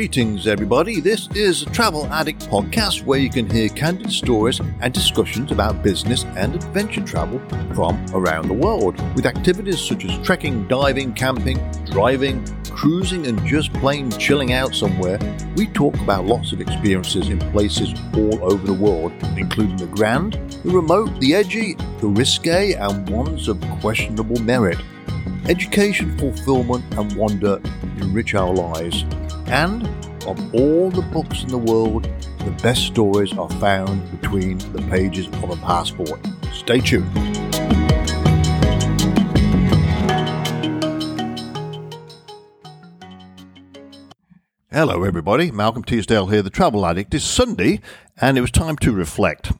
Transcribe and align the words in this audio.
Greetings, 0.00 0.46
everybody. 0.46 0.98
This 0.98 1.28
is 1.34 1.60
a 1.60 1.66
Travel 1.66 2.06
Addict 2.06 2.40
podcast 2.48 3.04
where 3.04 3.18
you 3.18 3.28
can 3.28 3.50
hear 3.50 3.68
candid 3.68 4.10
stories 4.10 4.58
and 4.80 4.94
discussions 4.94 5.52
about 5.52 5.82
business 5.82 6.24
and 6.38 6.54
adventure 6.54 7.02
travel 7.04 7.38
from 7.74 8.02
around 8.14 8.48
the 8.48 8.54
world, 8.54 8.98
with 9.14 9.26
activities 9.26 9.78
such 9.78 10.06
as 10.06 10.26
trekking, 10.26 10.66
diving, 10.68 11.12
camping, 11.12 11.58
driving, 11.84 12.42
cruising, 12.70 13.26
and 13.26 13.44
just 13.44 13.74
plain 13.74 14.10
chilling 14.12 14.54
out 14.54 14.74
somewhere. 14.74 15.18
We 15.54 15.66
talk 15.66 15.94
about 16.00 16.24
lots 16.24 16.52
of 16.52 16.62
experiences 16.62 17.28
in 17.28 17.38
places 17.52 17.92
all 18.14 18.42
over 18.42 18.66
the 18.66 18.72
world, 18.72 19.12
including 19.36 19.76
the 19.76 19.86
grand, 19.86 20.32
the 20.64 20.70
remote, 20.70 21.20
the 21.20 21.34
edgy, 21.34 21.74
the 22.00 22.08
risque, 22.08 22.72
and 22.72 23.06
ones 23.10 23.48
of 23.48 23.60
questionable 23.82 24.40
merit. 24.40 24.78
Education, 25.46 26.16
fulfillment, 26.16 26.86
and 26.96 27.14
wonder 27.16 27.60
enrich 27.98 28.34
our 28.34 28.54
lives. 28.54 29.04
And 29.50 29.84
of 30.28 30.54
all 30.54 30.90
the 30.90 31.02
books 31.12 31.42
in 31.42 31.48
the 31.48 31.58
world, 31.58 32.04
the 32.38 32.56
best 32.62 32.86
stories 32.86 33.36
are 33.36 33.50
found 33.58 34.08
between 34.20 34.58
the 34.72 34.80
pages 34.88 35.26
of 35.26 35.50
a 35.50 35.56
passport. 35.56 36.24
Stay 36.52 36.78
tuned. 36.78 37.10
Hello, 44.70 45.02
everybody. 45.02 45.50
Malcolm 45.50 45.82
Teasdale 45.82 46.28
here, 46.28 46.42
the 46.42 46.50
Travel 46.50 46.86
Addict. 46.86 47.12
It's 47.12 47.24
Sunday, 47.24 47.80
and 48.20 48.38
it 48.38 48.42
was 48.42 48.52
time 48.52 48.76
to 48.76 48.92
reflect. 48.92 49.50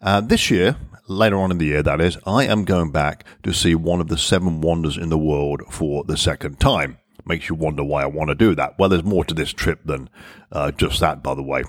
Uh, 0.00 0.22
this 0.22 0.50
year, 0.50 0.76
later 1.08 1.36
on 1.36 1.50
in 1.50 1.58
the 1.58 1.66
year, 1.66 1.82
that 1.82 2.00
is, 2.00 2.16
I 2.26 2.44
am 2.44 2.64
going 2.64 2.90
back 2.90 3.26
to 3.42 3.52
see 3.52 3.74
one 3.74 4.00
of 4.00 4.08
the 4.08 4.16
seven 4.16 4.62
wonders 4.62 4.96
in 4.96 5.10
the 5.10 5.18
world 5.18 5.60
for 5.68 6.04
the 6.04 6.16
second 6.16 6.58
time. 6.58 6.96
Makes 7.26 7.48
you 7.48 7.56
wonder 7.56 7.82
why 7.82 8.02
I 8.02 8.06
want 8.06 8.28
to 8.28 8.34
do 8.34 8.54
that. 8.54 8.78
Well, 8.78 8.88
there's 8.88 9.02
more 9.04 9.24
to 9.24 9.34
this 9.34 9.52
trip 9.52 9.80
than 9.84 10.08
uh, 10.52 10.70
just 10.70 11.00
that, 11.00 11.22
by 11.22 11.34
the 11.34 11.42
way. 11.42 11.64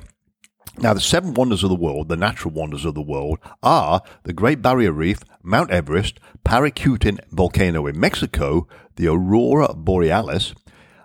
Now, 0.80 0.94
the 0.94 1.02
seven 1.02 1.34
wonders 1.34 1.64
of 1.64 1.70
the 1.70 1.76
world, 1.76 2.08
the 2.08 2.16
natural 2.16 2.54
wonders 2.54 2.86
of 2.86 2.94
the 2.94 3.02
world, 3.02 3.40
are 3.64 4.04
the 4.24 4.34
Great 4.34 4.62
Barrier 4.62 4.92
Reef, 4.92 5.20
Mount 5.42 5.72
Everest, 5.72 6.20
Paricutin 6.46 7.20
volcano 7.32 7.88
in 7.88 8.00
Mexico, 8.00 8.68
the 8.96 9.08
Aurora 9.08 9.74
Borealis, 9.74 10.54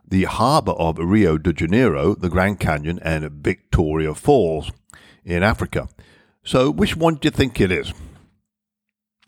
the 0.07 0.25
harbor 0.25 0.73
of 0.73 0.99
Rio 0.99 1.39
de 1.39 1.55
Janeiro, 1.55 2.15
the 2.15 2.29
Grand 2.29 2.61
Canyon, 2.61 2.99
and 3.03 3.31
Victoria 3.31 4.15
Falls 4.15 4.71
in 5.25 5.43
Africa. 5.43 5.89
So, 6.45 6.71
which 6.71 6.95
one 6.95 7.15
do 7.15 7.29
you 7.29 7.31
think 7.31 7.59
it 7.59 7.73
is? 7.73 7.95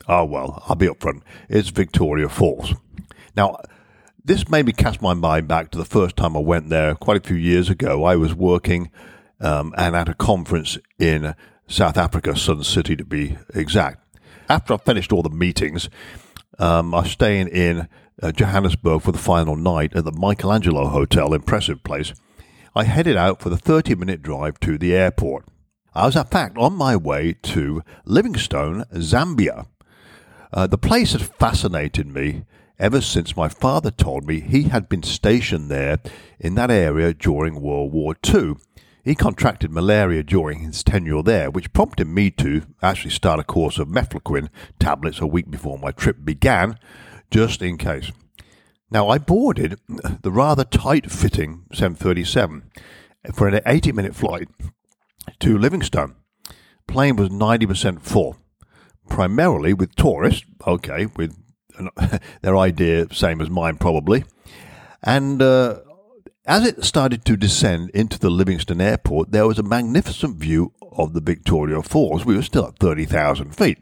Oh, 0.07 0.27
well, 0.27 0.63
I'll 0.69 0.77
be 0.77 0.89
upfront. 0.89 1.23
It's 1.49 1.71
Victoria 1.71 2.29
Falls. 2.29 2.75
Now, 3.35 3.57
this 4.25 4.49
made 4.49 4.65
me 4.67 4.73
cast 4.73 5.03
my 5.03 5.13
mind 5.13 5.47
back 5.47 5.71
to 5.71 5.79
the 5.79 5.85
first 5.85 6.17
time 6.17 6.37
I 6.37 6.41
went 6.41 6.71
there 6.71 6.95
quite 6.95 7.19
a 7.19 7.27
few 7.27 7.37
years 7.37 7.69
ago. 7.69 8.05
I 8.05 8.17
was 8.17 8.35
working 8.35 8.91
um, 9.41 9.75
and 9.77 9.95
at 9.95 10.09
a 10.09 10.15
conference 10.15 10.79
in 10.99 11.35
South 11.67 11.99
Africa, 11.99 12.35
Sun 12.35 12.65
City 12.65 12.97
to 12.97 13.05
be 13.05 13.37
exact. 13.55 14.01
After 14.49 14.75
I 14.75 14.77
finished 14.79 15.13
all 15.13 15.23
the 15.23 15.29
meetings, 15.29 15.91
um, 16.59 16.95
I 16.95 17.01
was 17.01 17.11
staying 17.11 17.49
in 17.49 17.89
uh, 18.23 18.33
Johannesburg 18.33 19.03
for 19.03 19.13
the 19.13 19.19
final 19.19 19.57
night 19.57 19.95
at 19.95 20.05
the 20.05 20.13
Michelangelo 20.13 20.87
Hotel, 20.87 21.35
impressive 21.35 21.83
place. 21.83 22.15
I 22.75 22.85
headed 22.85 23.17
out 23.17 23.41
for 23.41 23.51
the 23.51 23.59
30 23.59 23.95
minute 23.95 24.23
drive 24.23 24.59
to 24.61 24.79
the 24.79 24.95
airport. 24.95 25.47
I 25.95 26.07
was, 26.07 26.17
in 26.17 26.25
fact, 26.25 26.57
on 26.57 26.75
my 26.75 26.97
way 26.97 27.35
to 27.43 27.83
Livingstone, 28.05 28.85
Zambia. 28.95 29.67
Uh, 30.53 30.67
the 30.67 30.79
place 30.79 31.13
had 31.13 31.23
fascinated 31.23 32.07
me 32.07 32.45
ever 32.79 33.01
since 33.01 33.37
my 33.37 33.49
father 33.49 33.91
told 33.91 34.27
me 34.27 34.41
he 34.41 34.65
had 34.65 34.89
been 34.89 35.03
stationed 35.03 35.71
there 35.71 35.99
in 36.39 36.55
that 36.55 36.71
area 36.71 37.15
during 37.15 37.61
World 37.61 37.93
War 37.93 38.17
II. 38.27 38.55
He 39.05 39.15
contracted 39.15 39.71
malaria 39.71 40.23
during 40.23 40.61
his 40.61 40.83
tenure 40.83 41.23
there, 41.23 41.51
which 41.51 41.73
prompted 41.73 42.09
me 42.09 42.31
to 42.33 42.63
actually 42.83 43.11
start 43.11 43.39
a 43.39 43.45
course 43.45 43.79
of 43.79 43.89
mefloquine 43.89 44.49
tablets 44.79 45.21
a 45.21 45.27
week 45.27 45.51
before 45.51 45.79
my 45.79 45.91
trip 45.91 46.25
began, 46.25 46.79
just 47.31 47.61
in 47.61 47.77
case. 47.77 48.11
Now, 48.91 49.09
I 49.09 49.19
boarded 49.19 49.79
the 50.23 50.31
rather 50.31 50.65
tight 50.65 51.11
fitting 51.11 51.65
737 51.73 52.71
for 53.35 53.49
an 53.49 53.61
80 53.67 53.93
minute 53.93 54.15
flight 54.15 54.49
to 55.41 55.59
Livingstone. 55.59 56.17
Plane 56.87 57.17
was 57.17 57.29
90% 57.29 58.01
full, 58.03 58.37
primarily 59.09 59.75
with 59.75 59.95
tourists, 59.97 60.45
okay, 60.67 61.07
with 61.07 61.37
their 62.43 62.57
idea, 62.57 63.07
same 63.13 63.41
as 63.41 63.51
mine 63.51 63.77
probably. 63.77 64.25
And 65.03 65.43
uh, 65.43 65.81
as 66.47 66.67
it 66.67 66.85
started 66.85 67.25
to 67.25 67.37
descend 67.37 67.91
into 67.91 68.19
the 68.19 68.31
Livingstone 68.31 68.81
airport, 68.81 69.33
there 69.33 69.47
was 69.47 69.59
a 69.59 69.63
magnificent 69.63 70.37
view 70.37 70.73
of 70.93 71.13
the 71.13 71.21
Victoria 71.21 71.83
Falls. 71.83 72.25
We 72.25 72.37
were 72.37 72.43
still 72.43 72.67
at 72.67 72.79
30,000 72.79 73.55
feet. 73.55 73.79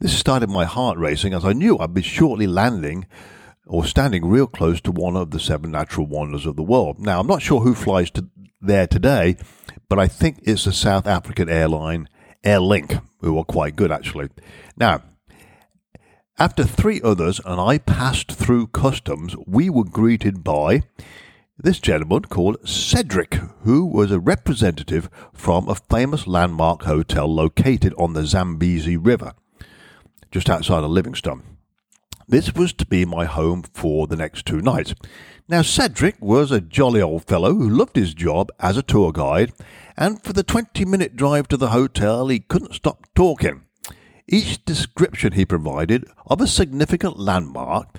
This 0.00 0.18
started 0.18 0.50
my 0.50 0.64
heart 0.64 0.98
racing 0.98 1.32
as 1.32 1.44
I 1.44 1.52
knew 1.52 1.78
I'd 1.78 1.94
be 1.94 2.02
shortly 2.02 2.46
landing 2.46 3.06
or 3.66 3.84
standing 3.84 4.26
real 4.26 4.46
close 4.46 4.80
to 4.82 4.92
one 4.92 5.16
of 5.16 5.30
the 5.30 5.40
seven 5.40 5.70
natural 5.72 6.06
wonders 6.06 6.46
of 6.46 6.56
the 6.56 6.62
world. 6.62 6.98
Now, 6.98 7.20
I'm 7.20 7.26
not 7.26 7.42
sure 7.42 7.60
who 7.60 7.74
flies 7.74 8.10
to 8.12 8.28
there 8.60 8.86
today, 8.86 9.36
but 9.88 9.98
I 9.98 10.06
think 10.06 10.38
it's 10.42 10.64
the 10.64 10.72
South 10.72 11.06
African 11.06 11.48
airline 11.48 12.08
Airlink, 12.44 13.02
who 13.20 13.38
are 13.38 13.44
quite 13.44 13.74
good 13.74 13.90
actually. 13.90 14.28
Now, 14.76 15.02
after 16.38 16.64
three 16.64 17.00
others 17.02 17.40
and 17.44 17.60
I 17.60 17.78
passed 17.78 18.32
through 18.32 18.68
customs, 18.68 19.34
we 19.46 19.70
were 19.70 19.84
greeted 19.84 20.44
by 20.44 20.82
this 21.58 21.78
gentleman 21.78 22.22
called 22.22 22.68
Cedric, 22.68 23.34
who 23.62 23.86
was 23.86 24.10
a 24.10 24.20
representative 24.20 25.08
from 25.32 25.68
a 25.68 25.74
famous 25.74 26.26
landmark 26.26 26.82
hotel 26.82 27.26
located 27.26 27.94
on 27.96 28.12
the 28.12 28.26
Zambezi 28.26 28.98
River, 28.98 29.32
just 30.30 30.50
outside 30.50 30.84
of 30.84 30.90
Livingstone. 30.90 31.42
This 32.28 32.54
was 32.54 32.74
to 32.74 32.86
be 32.86 33.06
my 33.06 33.24
home 33.24 33.62
for 33.72 34.06
the 34.06 34.16
next 34.16 34.44
two 34.44 34.60
nights. 34.60 34.94
Now, 35.48 35.62
Cedric 35.62 36.16
was 36.20 36.50
a 36.50 36.60
jolly 36.60 37.00
old 37.00 37.24
fellow 37.24 37.54
who 37.54 37.68
loved 37.68 37.96
his 37.96 38.12
job 38.12 38.50
as 38.60 38.76
a 38.76 38.82
tour 38.82 39.12
guide, 39.12 39.52
and 39.96 40.22
for 40.22 40.34
the 40.34 40.42
20 40.42 40.84
minute 40.84 41.16
drive 41.16 41.48
to 41.48 41.56
the 41.56 41.70
hotel, 41.70 42.28
he 42.28 42.40
couldn't 42.40 42.74
stop 42.74 43.06
talking. 43.14 43.65
Each 44.28 44.64
description 44.64 45.32
he 45.32 45.44
provided 45.44 46.04
of 46.26 46.40
a 46.40 46.48
significant 46.48 47.18
landmark 47.18 47.96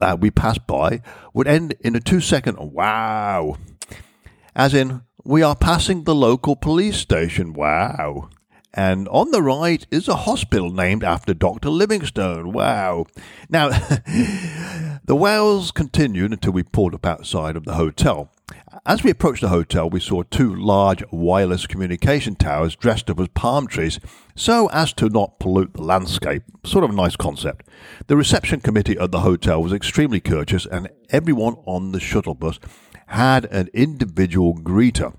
uh, 0.00 0.16
we 0.18 0.30
passed 0.30 0.66
by 0.66 1.02
would 1.32 1.46
end 1.46 1.74
in 1.80 1.94
a 1.94 2.00
two 2.00 2.20
second 2.20 2.58
wow. 2.58 3.56
As 4.56 4.74
in, 4.74 5.02
we 5.24 5.42
are 5.42 5.54
passing 5.54 6.02
the 6.02 6.14
local 6.14 6.56
police 6.56 6.96
station, 6.96 7.52
wow. 7.52 8.28
And 8.74 9.08
on 9.08 9.30
the 9.30 9.42
right 9.42 9.86
is 9.90 10.08
a 10.08 10.16
hospital 10.16 10.70
named 10.70 11.04
after 11.04 11.32
Dr. 11.32 11.70
Livingstone, 11.70 12.52
wow. 12.52 13.06
Now, 13.48 13.68
the 15.04 15.16
wows 15.16 15.70
continued 15.70 16.32
until 16.32 16.52
we 16.52 16.64
pulled 16.64 16.94
up 16.94 17.06
outside 17.06 17.56
of 17.56 17.64
the 17.64 17.74
hotel. 17.74 18.30
As 18.88 19.04
we 19.04 19.10
approached 19.10 19.42
the 19.42 19.48
hotel, 19.48 19.90
we 19.90 20.00
saw 20.00 20.22
two 20.22 20.54
large 20.54 21.04
wireless 21.10 21.66
communication 21.66 22.34
towers 22.36 22.74
dressed 22.74 23.10
up 23.10 23.20
as 23.20 23.28
palm 23.28 23.66
trees 23.66 24.00
so 24.34 24.70
as 24.70 24.94
to 24.94 25.10
not 25.10 25.38
pollute 25.38 25.74
the 25.74 25.82
landscape. 25.82 26.42
Sort 26.64 26.84
of 26.84 26.90
a 26.92 26.94
nice 26.94 27.14
concept. 27.14 27.68
The 28.06 28.16
reception 28.16 28.60
committee 28.60 28.96
at 28.98 29.12
the 29.12 29.20
hotel 29.20 29.62
was 29.62 29.74
extremely 29.74 30.20
courteous, 30.20 30.64
and 30.64 30.88
everyone 31.10 31.56
on 31.66 31.92
the 31.92 32.00
shuttle 32.00 32.32
bus 32.34 32.58
had 33.08 33.44
an 33.52 33.68
individual 33.74 34.54
greeter. 34.54 35.14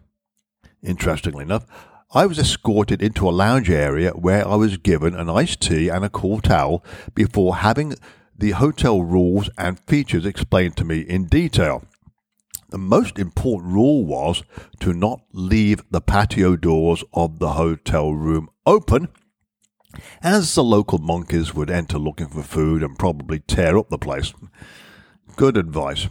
Interestingly 0.82 1.44
enough, 1.44 1.68
I 2.12 2.26
was 2.26 2.40
escorted 2.40 3.04
into 3.04 3.30
a 3.30 3.38
lounge 3.46 3.70
area 3.70 4.14
where 4.14 4.48
I 4.48 4.56
was 4.56 4.78
given 4.78 5.14
an 5.14 5.30
iced 5.30 5.62
tea 5.62 5.90
and 5.90 6.04
a 6.04 6.10
cool 6.10 6.42
towel 6.42 6.84
before 7.14 7.58
having 7.58 7.94
the 8.36 8.52
hotel 8.52 9.04
rules 9.04 9.48
and 9.60 9.80
features 9.82 10.26
explained 10.26 10.76
to 10.78 10.86
me 10.86 11.02
in 11.02 11.26
detail. 11.26 11.84
The 12.70 12.78
most 12.78 13.18
important 13.18 13.74
rule 13.74 14.06
was 14.06 14.44
to 14.80 14.94
not 14.94 15.22
leave 15.32 15.82
the 15.90 16.02
patio 16.02 16.56
doors 16.56 17.04
of 17.14 17.40
the 17.40 17.54
hotel 17.54 18.14
room 18.14 18.50
open, 18.64 19.08
as 20.22 20.54
the 20.54 20.64
local 20.64 21.00
monkeys 21.00 21.56
would 21.56 21.72
enter 21.72 21.98
looking 21.98 22.28
for 22.28 22.44
food 22.44 22.84
and 22.84 23.00
probably 23.00 23.40
tear 23.40 23.76
up 23.76 23.90
the 23.90 23.98
place. 23.98 24.34
Good 25.36 25.58
advice. 25.58 26.08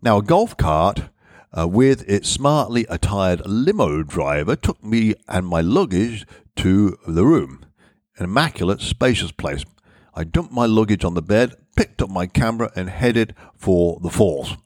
Now, 0.00 0.18
a 0.18 0.22
golf 0.22 0.56
cart 0.56 1.10
uh, 1.52 1.68
with 1.68 2.08
its 2.08 2.30
smartly 2.30 2.86
attired 2.88 3.42
limo 3.44 4.02
driver 4.02 4.56
took 4.56 4.82
me 4.82 5.14
and 5.28 5.46
my 5.46 5.60
luggage 5.60 6.26
to 6.56 6.96
the 7.06 7.26
room. 7.26 7.66
An 8.16 8.24
immaculate, 8.24 8.80
spacious 8.80 9.32
place. 9.32 9.64
I 10.14 10.24
dumped 10.24 10.52
my 10.52 10.64
luggage 10.64 11.04
on 11.04 11.12
the 11.12 11.22
bed, 11.22 11.56
picked 11.76 12.00
up 12.00 12.08
my 12.08 12.26
camera, 12.26 12.70
and 12.74 12.88
headed 12.88 13.34
for 13.54 13.98
the 14.00 14.10
falls. 14.10 14.56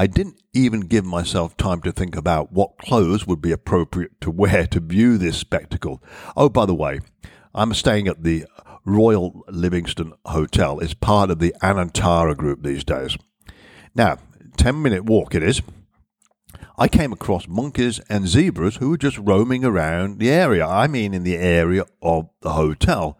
I 0.00 0.06
didn't 0.06 0.40
even 0.52 0.82
give 0.82 1.04
myself 1.04 1.56
time 1.56 1.82
to 1.82 1.90
think 1.90 2.14
about 2.14 2.52
what 2.52 2.78
clothes 2.78 3.26
would 3.26 3.42
be 3.42 3.50
appropriate 3.50 4.20
to 4.20 4.30
wear 4.30 4.64
to 4.68 4.78
view 4.78 5.18
this 5.18 5.36
spectacle. 5.36 6.00
Oh, 6.36 6.48
by 6.48 6.66
the 6.66 6.74
way, 6.74 7.00
I'm 7.52 7.74
staying 7.74 8.06
at 8.06 8.22
the 8.22 8.46
Royal 8.84 9.42
Livingstone 9.48 10.12
Hotel. 10.24 10.78
It's 10.78 10.94
part 10.94 11.32
of 11.32 11.40
the 11.40 11.52
Anantara 11.60 12.36
group 12.36 12.62
these 12.62 12.84
days. 12.84 13.18
Now, 13.96 14.18
10 14.56 14.80
minute 14.80 15.04
walk 15.04 15.34
it 15.34 15.42
is. 15.42 15.62
I 16.78 16.86
came 16.86 17.12
across 17.12 17.48
monkeys 17.48 17.98
and 18.08 18.28
zebras 18.28 18.76
who 18.76 18.90
were 18.90 18.98
just 18.98 19.18
roaming 19.18 19.64
around 19.64 20.20
the 20.20 20.30
area. 20.30 20.64
I 20.64 20.86
mean, 20.86 21.12
in 21.12 21.24
the 21.24 21.36
area 21.36 21.84
of 22.00 22.28
the 22.40 22.52
hotel. 22.52 23.18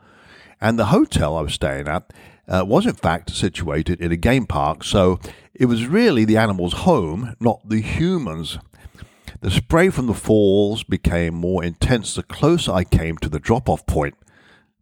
And 0.60 0.78
the 0.78 0.86
hotel 0.86 1.36
I 1.36 1.42
was 1.42 1.54
staying 1.54 1.88
at 1.88 2.12
uh, 2.48 2.64
was, 2.66 2.86
in 2.86 2.94
fact, 2.94 3.30
situated 3.30 4.00
in 4.00 4.10
a 4.10 4.16
game 4.16 4.46
park, 4.46 4.82
so 4.82 5.20
it 5.54 5.66
was 5.66 5.86
really 5.86 6.24
the 6.24 6.36
animals' 6.36 6.72
home, 6.72 7.34
not 7.40 7.68
the 7.68 7.80
humans. 7.80 8.58
The 9.40 9.50
spray 9.50 9.90
from 9.90 10.06
the 10.06 10.14
falls 10.14 10.82
became 10.82 11.34
more 11.34 11.62
intense 11.62 12.14
the 12.14 12.22
closer 12.22 12.72
I 12.72 12.84
came 12.84 13.18
to 13.18 13.28
the 13.28 13.38
drop 13.38 13.68
off 13.68 13.86
point. 13.86 14.14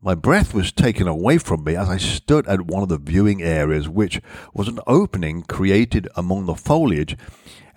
My 0.00 0.14
breath 0.14 0.54
was 0.54 0.72
taken 0.72 1.08
away 1.08 1.38
from 1.38 1.64
me 1.64 1.74
as 1.74 1.88
I 1.88 1.96
stood 1.96 2.46
at 2.46 2.66
one 2.66 2.82
of 2.82 2.88
the 2.88 2.98
viewing 2.98 3.42
areas, 3.42 3.88
which 3.88 4.20
was 4.54 4.68
an 4.68 4.78
opening 4.86 5.42
created 5.42 6.08
among 6.14 6.46
the 6.46 6.54
foliage, 6.54 7.16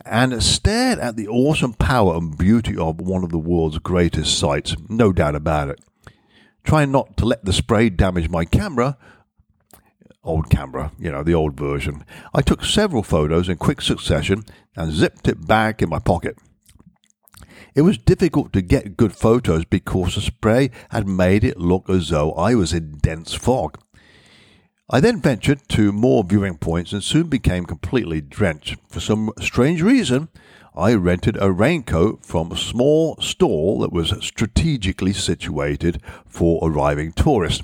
and 0.06 0.42
stared 0.44 1.00
at 1.00 1.16
the 1.16 1.28
awesome 1.28 1.74
power 1.74 2.16
and 2.16 2.38
beauty 2.38 2.78
of 2.78 3.02
one 3.02 3.24
of 3.24 3.32
the 3.32 3.40
world's 3.40 3.80
greatest 3.80 4.38
sights, 4.38 4.76
no 4.88 5.12
doubt 5.12 5.36
about 5.36 5.70
it. 5.70 5.80
Trying 6.64 6.92
not 6.92 7.18
to 7.18 7.26
let 7.26 7.46
the 7.46 7.54
spray 7.54 7.90
damage 7.90 8.30
my 8.30 8.46
camera, 8.46 8.98
old 10.24 10.50
camera, 10.50 10.92
you 11.00 11.12
know, 11.12 11.24
the 11.24 11.34
old 11.34 11.56
version, 11.56 12.04
I 12.34 12.42
took 12.42 12.64
several 12.64 13.04
photos 13.04 13.50
in 13.50 13.58
quick 13.58 13.82
succession 13.82 14.46
and 14.76 14.92
zipped 14.92 15.28
it 15.28 15.48
back 15.48 15.82
in 15.82 15.90
my 15.90 16.00
pocket. 16.00 16.38
It 17.76 17.82
was 17.82 17.98
difficult 17.98 18.52
to 18.54 18.62
get 18.62 18.98
good 18.98 19.14
photos 19.14 19.66
because 19.66 20.16
the 20.16 20.22
spray 20.22 20.72
had 20.90 21.08
made 21.08 21.44
it 21.44 21.58
look 21.58 21.90
as 21.90 22.10
though 22.10 22.34
I 22.34 22.56
was 22.56 22.74
in 22.74 22.98
dense 22.98 23.34
fog. 23.34 23.80
I 24.90 25.00
then 25.00 25.22
ventured 25.22 25.70
to 25.70 25.92
more 25.92 26.24
viewing 26.24 26.58
points 26.58 26.94
and 26.94 27.04
soon 27.04 27.28
became 27.28 27.66
completely 27.66 28.22
drenched. 28.22 28.78
For 28.90 29.00
some 29.00 29.32
strange 29.40 29.84
reason, 29.84 30.30
I 30.80 30.94
rented 30.94 31.38
a 31.40 31.52
raincoat 31.52 32.26
from 32.26 32.52
a 32.52 32.58
small 32.58 33.18
stall 33.20 33.80
that 33.80 33.92
was 33.92 34.14
strategically 34.22 35.14
situated 35.14 36.02
for 36.26 36.60
arriving 36.64 37.12
tourists. 37.12 37.64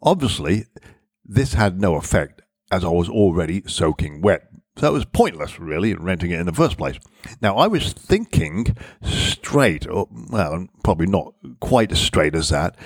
Obviously, 0.00 0.66
this 1.24 1.54
had 1.54 1.80
no 1.80 1.96
effect 1.96 2.42
as 2.70 2.84
I 2.84 2.88
was 2.88 3.08
already 3.08 3.62
soaking 3.66 4.20
wet. 4.22 4.48
So 4.76 4.88
it 4.88 4.92
was 4.92 5.04
pointless, 5.06 5.58
really, 5.58 5.94
renting 5.94 6.30
it 6.30 6.38
in 6.38 6.46
the 6.46 6.52
first 6.52 6.76
place. 6.76 6.98
Now, 7.40 7.56
I 7.56 7.66
was 7.66 7.92
thinking 7.92 8.76
straight, 9.02 9.88
or, 9.88 10.06
well, 10.30 10.68
probably 10.84 11.06
not 11.06 11.34
quite 11.60 11.90
as 11.92 11.98
straight 11.98 12.34
as 12.34 12.50
that. 12.50 12.76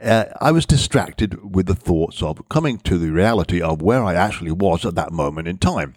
Uh, 0.00 0.26
I 0.40 0.52
was 0.52 0.66
distracted 0.66 1.54
with 1.54 1.66
the 1.66 1.74
thoughts 1.74 2.22
of 2.22 2.48
coming 2.48 2.78
to 2.80 2.98
the 2.98 3.10
reality 3.10 3.60
of 3.60 3.82
where 3.82 4.04
I 4.04 4.14
actually 4.14 4.52
was 4.52 4.84
at 4.84 4.94
that 4.96 5.12
moment 5.12 5.48
in 5.48 5.58
time. 5.58 5.94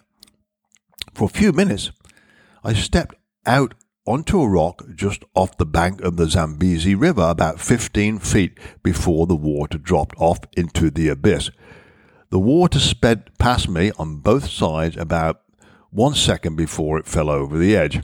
For 1.12 1.26
a 1.26 1.28
few 1.28 1.52
minutes, 1.52 1.92
I 2.66 2.72
stepped 2.72 3.16
out 3.44 3.74
onto 4.06 4.40
a 4.40 4.48
rock 4.48 4.84
just 4.94 5.22
off 5.34 5.58
the 5.58 5.66
bank 5.66 6.00
of 6.00 6.16
the 6.16 6.30
Zambezi 6.30 6.94
River, 6.94 7.28
about 7.28 7.60
15 7.60 8.18
feet 8.20 8.58
before 8.82 9.26
the 9.26 9.36
water 9.36 9.76
dropped 9.76 10.14
off 10.18 10.38
into 10.56 10.90
the 10.90 11.08
abyss. 11.08 11.50
The 12.30 12.38
water 12.38 12.78
sped 12.78 13.36
past 13.38 13.68
me 13.68 13.92
on 13.98 14.20
both 14.20 14.48
sides 14.48 14.96
about 14.96 15.42
one 15.90 16.14
second 16.14 16.56
before 16.56 16.98
it 16.98 17.06
fell 17.06 17.28
over 17.28 17.58
the 17.58 17.76
edge. 17.76 18.00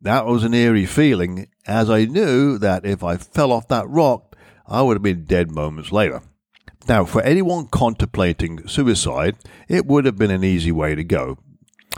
That 0.00 0.26
was 0.26 0.42
an 0.42 0.54
eerie 0.54 0.84
feeling, 0.84 1.46
as 1.64 1.88
I 1.88 2.04
knew 2.04 2.58
that 2.58 2.84
if 2.84 3.04
I 3.04 3.16
fell 3.16 3.52
off 3.52 3.68
that 3.68 3.88
rock, 3.88 4.36
I 4.66 4.82
would 4.82 4.96
have 4.96 5.02
been 5.04 5.24
dead 5.24 5.52
moments 5.52 5.92
later. 5.92 6.22
Now, 6.88 7.04
for 7.04 7.22
anyone 7.22 7.68
contemplating 7.68 8.66
suicide, 8.66 9.36
it 9.68 9.86
would 9.86 10.04
have 10.04 10.18
been 10.18 10.32
an 10.32 10.42
easy 10.42 10.72
way 10.72 10.96
to 10.96 11.04
go, 11.04 11.38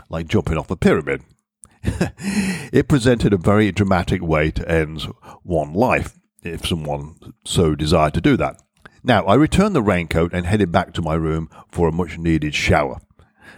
like 0.09 0.27
jumping 0.27 0.59
off 0.59 0.69
a 0.69 0.75
pyramid. 0.75 1.23
it 2.73 2.87
presented 2.87 3.33
a 3.33 3.37
very 3.37 3.71
dramatic 3.71 4.21
way 4.21 4.51
to 4.51 4.69
end 4.69 5.01
one 5.43 5.73
life, 5.73 6.17
if 6.43 6.67
someone 6.67 7.15
so 7.45 7.75
desired 7.75 8.13
to 8.13 8.21
do 8.21 8.37
that. 8.37 8.61
Now, 9.03 9.25
I 9.25 9.33
returned 9.33 9.75
the 9.75 9.81
raincoat 9.81 10.31
and 10.33 10.45
headed 10.45 10.71
back 10.71 10.93
to 10.93 11.01
my 11.01 11.15
room 11.15 11.49
for 11.71 11.87
a 11.87 11.91
much 11.91 12.17
needed 12.17 12.53
shower. 12.53 12.99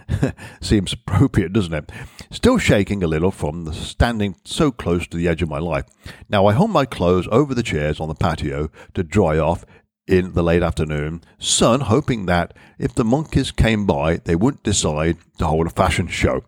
Seems 0.60 0.92
appropriate, 0.92 1.52
doesn't 1.52 1.74
it? 1.74 1.92
Still 2.30 2.58
shaking 2.58 3.02
a 3.02 3.06
little 3.06 3.30
from 3.30 3.72
standing 3.72 4.36
so 4.44 4.70
close 4.70 5.06
to 5.08 5.16
the 5.16 5.28
edge 5.28 5.42
of 5.42 5.48
my 5.48 5.58
life. 5.58 5.84
Now, 6.28 6.46
I 6.46 6.54
hung 6.54 6.70
my 6.70 6.86
clothes 6.86 7.28
over 7.30 7.54
the 7.54 7.62
chairs 7.62 8.00
on 8.00 8.08
the 8.08 8.14
patio 8.14 8.70
to 8.94 9.02
dry 9.02 9.38
off 9.38 9.64
in 10.06 10.32
the 10.32 10.42
late 10.42 10.62
afternoon 10.62 11.22
sun, 11.38 11.80
hoping 11.80 12.26
that 12.26 12.54
if 12.78 12.94
the 12.94 13.04
monkeys 13.04 13.50
came 13.50 13.86
by, 13.86 14.16
they 14.18 14.36
wouldn't 14.36 14.62
decide 14.62 15.16
to 15.38 15.46
hold 15.46 15.66
a 15.66 15.70
fashion 15.70 16.06
show. 16.08 16.44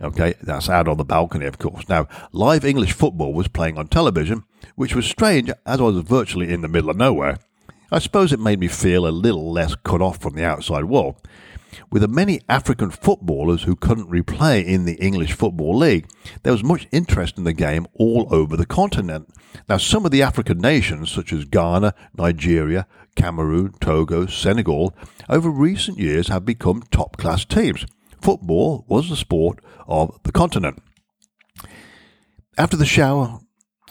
Okay, 0.00 0.34
that's 0.40 0.68
out 0.68 0.86
on 0.86 0.96
the 0.96 1.04
balcony, 1.04 1.46
of 1.46 1.58
course. 1.58 1.88
Now, 1.88 2.06
live 2.32 2.64
English 2.64 2.92
football 2.92 3.32
was 3.32 3.48
playing 3.48 3.78
on 3.78 3.88
television, 3.88 4.44
which 4.76 4.94
was 4.94 5.06
strange 5.06 5.50
as 5.66 5.80
I 5.80 5.82
was 5.82 5.98
virtually 6.02 6.52
in 6.52 6.60
the 6.60 6.68
middle 6.68 6.90
of 6.90 6.96
nowhere. 6.96 7.38
I 7.90 7.98
suppose 7.98 8.32
it 8.32 8.38
made 8.38 8.60
me 8.60 8.68
feel 8.68 9.06
a 9.06 9.10
little 9.10 9.50
less 9.50 9.74
cut 9.74 10.00
off 10.00 10.20
from 10.20 10.34
the 10.34 10.44
outside 10.44 10.84
world. 10.84 11.16
With 11.90 12.02
the 12.02 12.08
many 12.08 12.40
African 12.48 12.90
footballers 12.90 13.64
who 13.64 13.76
couldn't 13.76 14.10
replay 14.10 14.64
in 14.64 14.84
the 14.84 14.94
English 14.94 15.32
Football 15.32 15.76
League, 15.76 16.08
there 16.42 16.52
was 16.52 16.62
much 16.62 16.86
interest 16.92 17.36
in 17.36 17.44
the 17.44 17.52
game 17.52 17.86
all 17.94 18.26
over 18.30 18.56
the 18.56 18.66
continent. 18.66 19.28
Now, 19.68 19.78
some 19.78 20.04
of 20.04 20.10
the 20.10 20.22
African 20.22 20.58
nations, 20.58 21.10
such 21.10 21.32
as 21.32 21.44
Ghana, 21.44 21.94
Nigeria, 22.16 22.86
Cameroon, 23.16 23.72
Togo, 23.80 24.26
Senegal, 24.26 24.94
over 25.28 25.50
recent 25.50 25.98
years 25.98 26.28
have 26.28 26.44
become 26.44 26.82
top 26.90 27.16
class 27.16 27.44
teams. 27.44 27.84
Football 28.20 28.84
was 28.88 29.08
the 29.08 29.16
sport 29.16 29.60
of 29.86 30.18
the 30.24 30.32
continent. 30.32 30.82
After 32.56 32.76
the 32.76 32.86
shower, 32.86 33.40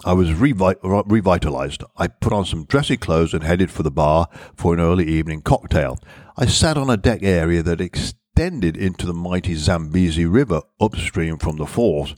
I 0.04 0.14
was 0.14 0.30
revi- 0.30 0.76
revitalized. 0.84 1.84
I 1.96 2.08
put 2.08 2.34
on 2.34 2.46
some 2.46 2.66
dressy 2.66 2.98
clothes 2.98 3.34
and 3.34 3.44
headed 3.44 3.72
for 3.72 3.84
the 3.84 3.92
bar 3.92 4.28
for 4.56 4.74
an 4.74 4.80
early 4.80 5.08
evening 5.08 5.42
cocktail. 5.42 5.98
I 6.38 6.46
sat 6.46 6.78
on 6.78 6.90
a 6.90 6.98
deck 6.98 7.24
area 7.24 7.64
that 7.64 7.82
extended 7.82 8.78
into 8.78 9.06
the 9.06 9.14
mighty 9.14 9.56
Zambezi 9.56 10.26
River 10.26 10.62
upstream 10.80 11.38
from 11.38 11.58
the 11.58 11.66
falls. 11.66 12.14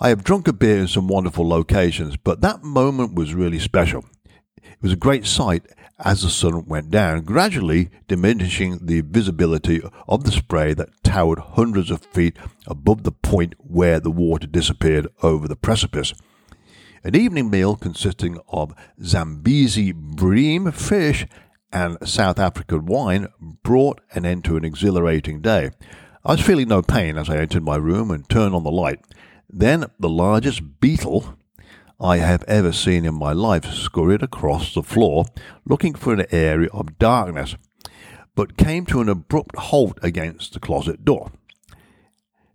I 0.00 0.08
have 0.08 0.24
drunk 0.24 0.48
a 0.48 0.52
beer 0.52 0.78
in 0.78 0.88
some 0.88 1.06
wonderful 1.06 1.48
locations, 1.48 2.16
but 2.16 2.40
that 2.40 2.64
moment 2.64 3.14
was 3.14 3.34
really 3.34 3.60
special. 3.60 4.04
It 4.56 4.82
was 4.82 4.92
a 4.92 4.96
great 4.96 5.24
sight 5.24 5.66
as 5.98 6.22
the 6.22 6.30
sun 6.30 6.66
went 6.66 6.90
down, 6.90 7.22
gradually 7.22 7.90
diminishing 8.08 8.78
the 8.82 9.00
visibility 9.02 9.80
of 10.08 10.24
the 10.24 10.32
spray 10.32 10.74
that 10.74 11.02
towered 11.04 11.38
hundreds 11.38 11.90
of 11.90 12.04
feet 12.06 12.36
above 12.66 13.04
the 13.04 13.12
point 13.12 13.54
where 13.58 14.00
the 14.00 14.10
water 14.10 14.46
disappeared 14.46 15.06
over 15.22 15.46
the 15.46 15.56
precipice. 15.56 16.12
An 17.04 17.14
evening 17.14 17.50
meal 17.50 17.76
consisting 17.76 18.38
of 18.48 18.74
Zambezi 19.02 19.92
bream 19.92 20.72
fish 20.72 21.26
and 21.70 21.98
South 22.08 22.38
African 22.38 22.86
wine 22.86 23.28
brought 23.62 24.00
an 24.14 24.24
end 24.24 24.44
to 24.44 24.56
an 24.56 24.64
exhilarating 24.64 25.40
day. 25.40 25.70
I 26.24 26.32
was 26.32 26.40
feeling 26.40 26.68
no 26.68 26.80
pain 26.80 27.18
as 27.18 27.28
I 27.28 27.36
entered 27.36 27.62
my 27.62 27.76
room 27.76 28.10
and 28.10 28.26
turned 28.28 28.54
on 28.54 28.64
the 28.64 28.70
light. 28.70 29.00
Then 29.50 29.86
the 29.98 30.08
largest 30.08 30.80
beetle 30.80 31.36
I 32.04 32.18
have 32.18 32.44
ever 32.46 32.70
seen 32.70 33.06
in 33.06 33.14
my 33.14 33.32
life 33.32 33.64
scurried 33.72 34.22
across 34.22 34.74
the 34.74 34.82
floor 34.82 35.24
looking 35.64 35.94
for 35.94 36.12
an 36.12 36.26
area 36.30 36.68
of 36.70 36.98
darkness, 36.98 37.56
but 38.34 38.58
came 38.58 38.84
to 38.86 39.00
an 39.00 39.08
abrupt 39.08 39.56
halt 39.56 39.98
against 40.02 40.52
the 40.52 40.60
closet 40.60 41.02
door. 41.06 41.32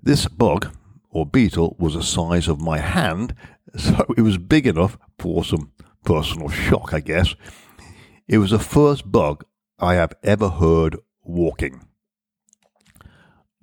This 0.03 0.27
bug, 0.27 0.68
or 1.10 1.25
beetle, 1.25 1.75
was 1.79 1.96
the 1.96 2.03
size 2.03 2.48
of 2.48 2.62
my 2.62 2.77
hand 2.77 3.34
so 3.75 4.06
it 4.15 4.22
was 4.22 4.38
big 4.38 4.68
enough 4.68 5.00
for 5.18 5.44
some 5.44 5.72
personal 6.06 6.50
shock, 6.50 6.94
I 6.94 7.00
guess. 7.00 7.34
It 8.27 8.38
was 8.38 8.51
the 8.51 8.60
first 8.60 9.12
bug 9.12 9.46
I 9.79 9.96
have 9.96 10.13
ever 10.22 10.50
heard 10.50 10.96
walking. 11.24 11.88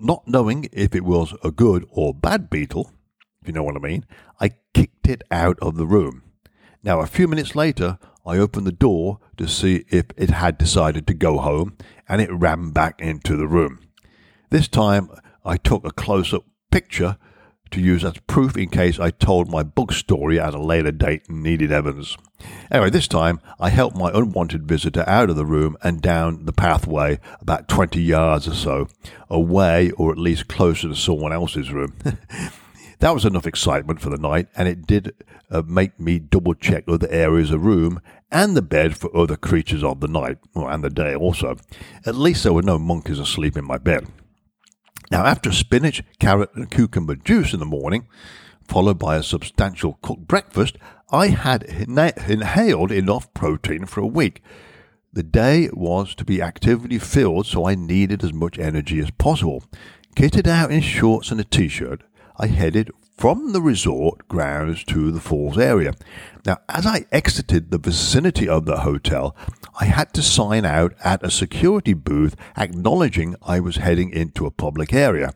Not 0.01 0.27
knowing 0.27 0.69
if 0.73 0.97
it 0.97 1.05
was 1.05 1.33
a 1.45 1.53
good 1.53 1.87
or 1.91 2.13
bad 2.13 2.51
beetle, 2.51 2.91
if 3.41 3.47
you 3.47 3.55
know 3.55 3.63
what 3.63 3.77
I 3.77 3.79
mean, 3.79 4.05
I 4.41 4.51
kicked 4.75 4.96
it 5.09 5.23
out 5.31 5.59
of 5.61 5.77
the 5.77 5.87
room. 5.87 6.23
Now, 6.83 7.01
a 7.01 7.07
few 7.07 7.27
minutes 7.27 7.57
later, 7.57 7.99
I 8.25 8.39
opened 8.39 8.67
the 8.67 8.73
door 8.73 9.19
to 9.37 9.49
see 9.49 9.85
if 9.89 10.07
it 10.17 10.31
had 10.31 10.59
decided 10.59 11.07
to 11.07 11.15
go 11.15 11.39
home, 11.39 11.77
and 12.09 12.21
it 12.21 12.33
ran 12.33 12.71
back 12.71 13.01
into 13.01 13.37
the 13.37 13.47
room. 13.47 13.81
This 14.51 14.69
time, 14.69 15.11
I 15.45 15.57
took 15.57 15.85
a 15.85 15.91
close 15.91 16.33
up 16.33 16.45
picture 16.71 17.17
to 17.71 17.81
use 17.81 18.05
as 18.05 18.19
proof 18.27 18.57
in 18.57 18.69
case 18.69 18.99
I 18.99 19.11
told 19.11 19.51
my 19.51 19.63
book 19.63 19.93
story 19.93 20.39
at 20.39 20.55
a 20.55 20.63
later 20.63 20.93
date 20.93 21.23
and 21.29 21.43
needed 21.43 21.73
evidence. 21.73 22.17
Anyway, 22.71 22.91
this 22.91 23.09
time 23.09 23.41
I 23.59 23.71
helped 23.71 23.97
my 23.97 24.11
unwanted 24.13 24.69
visitor 24.69 25.05
out 25.07 25.31
of 25.31 25.37
the 25.37 25.47
room 25.47 25.77
and 25.83 26.01
down 26.01 26.45
the 26.45 26.53
pathway 26.53 27.19
about 27.41 27.69
20 27.69 28.01
yards 28.01 28.47
or 28.47 28.55
so, 28.55 28.89
away 29.29 29.91
or 29.93 30.13
at 30.13 30.19
least 30.19 30.49
closer 30.49 30.89
to 30.89 30.95
someone 30.95 31.33
else's 31.33 31.73
room. 31.73 31.97
that 32.99 33.15
was 33.15 33.25
enough 33.25 33.47
excitement 33.47 34.01
for 34.01 34.11
the 34.11 34.19
night, 34.19 34.49
and 34.57 34.69
it 34.69 34.87
did 34.87 35.15
uh, 35.51 35.63
make 35.67 35.99
me 36.01 36.19
double 36.19 36.55
check 36.55 36.85
other 36.89 37.09
areas 37.11 37.51
of 37.51 37.65
room 37.65 38.01
and 38.31 38.57
the 38.57 38.63
bed 38.63 38.97
for 38.97 39.15
other 39.17 39.37
creatures 39.37 39.85
of 39.85 40.01
the 40.01 40.09
night, 40.09 40.39
well, 40.55 40.69
and 40.69 40.83
the 40.83 40.91
day 40.91 41.15
also. 41.15 41.57
At 42.05 42.17
least 42.17 42.43
there 42.43 42.53
were 42.53 42.63
no 42.63 42.79
monkeys 42.79 43.19
asleep 43.19 43.57
in 43.57 43.67
my 43.67 43.79
bed. 43.79 44.07
Now, 45.11 45.25
after 45.25 45.53
spinach, 45.53 46.03
carrot, 46.19 46.51
and 46.55 46.71
cucumber 46.71 47.15
juice 47.15 47.53
in 47.53 47.61
the 47.61 47.67
morning, 47.67 48.09
followed 48.67 48.99
by 48.99 49.17
a 49.17 49.23
substantial 49.23 49.99
cooked 50.03 50.27
breakfast, 50.27 50.77
I 51.11 51.29
had 51.29 51.63
inhaled 51.63 52.91
enough 52.91 53.33
protein 53.33 53.87
for 53.87 54.01
a 54.01 54.07
week. 54.07 54.43
The 55.13 55.23
day 55.23 55.71
was 55.73 56.15
to 56.17 56.25
be 56.25 56.43
activity 56.43 56.99
filled, 56.99 57.47
so 57.47 57.67
I 57.67 57.75
needed 57.77 58.25
as 58.25 58.33
much 58.33 58.59
energy 58.59 58.99
as 58.99 59.11
possible. 59.13 59.63
Kitted 60.17 60.49
out 60.49 60.73
in 60.73 60.81
shorts 60.81 61.31
and 61.31 61.41
a 61.41 61.45
t 61.45 61.69
shirt, 61.69 62.03
I 62.39 62.49
headed 62.49 62.91
from 63.17 63.53
the 63.53 63.63
resort 63.63 64.29
grounds 64.29 64.85
to 64.85 65.11
the 65.11 65.21
falls 65.21 65.57
area. 65.57 65.95
Now, 66.45 66.59
as 66.69 66.85
I 66.85 67.07
exited 67.11 67.71
the 67.71 67.79
vicinity 67.79 68.47
of 68.49 68.67
the 68.67 68.81
hotel, 68.81 69.35
I 69.81 69.87
had 69.87 70.13
to 70.15 70.23
sign 70.23 70.67
out 70.67 70.95
at 71.03 71.25
a 71.25 71.31
security 71.31 71.95
booth 71.95 72.37
acknowledging 72.57 73.37
I 73.43 73.61
was 73.61 73.77
heading 73.77 74.11
into 74.11 74.45
a 74.45 74.51
public 74.51 74.93
area. 74.93 75.33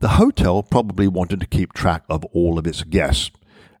The 0.00 0.08
hotel 0.20 0.62
probably 0.62 1.08
wanted 1.08 1.40
to 1.40 1.46
keep 1.46 1.72
track 1.72 2.04
of 2.10 2.24
all 2.26 2.58
of 2.58 2.66
its 2.66 2.82
guests. 2.82 3.30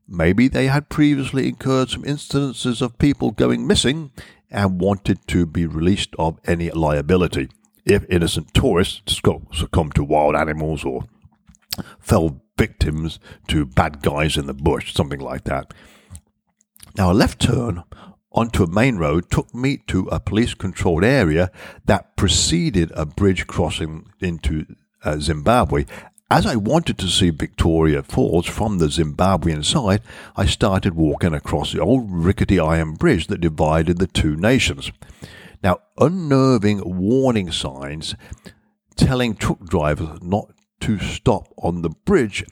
Maybe 0.08 0.48
they 0.48 0.68
had 0.68 0.88
previously 0.88 1.48
incurred 1.48 1.90
some 1.90 2.04
instances 2.04 2.80
of 2.80 2.98
people 2.98 3.32
going 3.32 3.66
missing 3.66 4.12
and 4.50 4.80
wanted 4.80 5.26
to 5.28 5.44
be 5.44 5.66
released 5.66 6.14
of 6.18 6.40
any 6.46 6.70
liability 6.70 7.48
if 7.84 8.06
innocent 8.08 8.54
tourists 8.54 9.20
succumbed 9.52 9.94
to 9.94 10.04
wild 10.04 10.34
animals 10.34 10.84
or 10.84 11.04
fell 11.98 12.40
victims 12.56 13.18
to 13.48 13.66
bad 13.66 14.02
guys 14.02 14.36
in 14.36 14.46
the 14.46 14.54
bush, 14.54 14.94
something 14.94 15.20
like 15.20 15.44
that. 15.44 15.74
Now, 16.96 17.10
a 17.10 17.14
left 17.14 17.40
turn 17.40 17.82
onto 18.32 18.64
a 18.64 18.70
main 18.70 18.96
road 18.96 19.30
took 19.30 19.54
me 19.54 19.78
to 19.88 20.06
a 20.08 20.20
police 20.20 20.54
controlled 20.54 21.04
area 21.04 21.50
that 21.86 22.16
preceded 22.16 22.92
a 22.94 23.06
bridge 23.06 23.46
crossing 23.46 24.06
into 24.20 24.66
uh, 25.04 25.18
Zimbabwe. 25.18 25.84
As 26.30 26.46
I 26.46 26.56
wanted 26.56 26.98
to 26.98 27.08
see 27.08 27.30
Victoria 27.30 28.02
Falls 28.02 28.46
from 28.46 28.78
the 28.78 28.86
Zimbabwean 28.86 29.64
side, 29.64 30.02
I 30.36 30.46
started 30.46 30.94
walking 30.94 31.34
across 31.34 31.72
the 31.72 31.80
old 31.80 32.10
rickety 32.10 32.58
iron 32.58 32.94
bridge 32.94 33.28
that 33.28 33.40
divided 33.40 33.98
the 33.98 34.06
two 34.06 34.34
nations. 34.34 34.90
Now, 35.62 35.78
unnerving 35.98 36.82
warning 36.84 37.52
signs 37.52 38.14
telling 38.96 39.34
truck 39.34 39.64
drivers 39.64 40.22
not 40.22 40.50
to 40.80 40.98
stop 40.98 41.48
on 41.56 41.82
the 41.82 41.90
bridge 41.90 42.44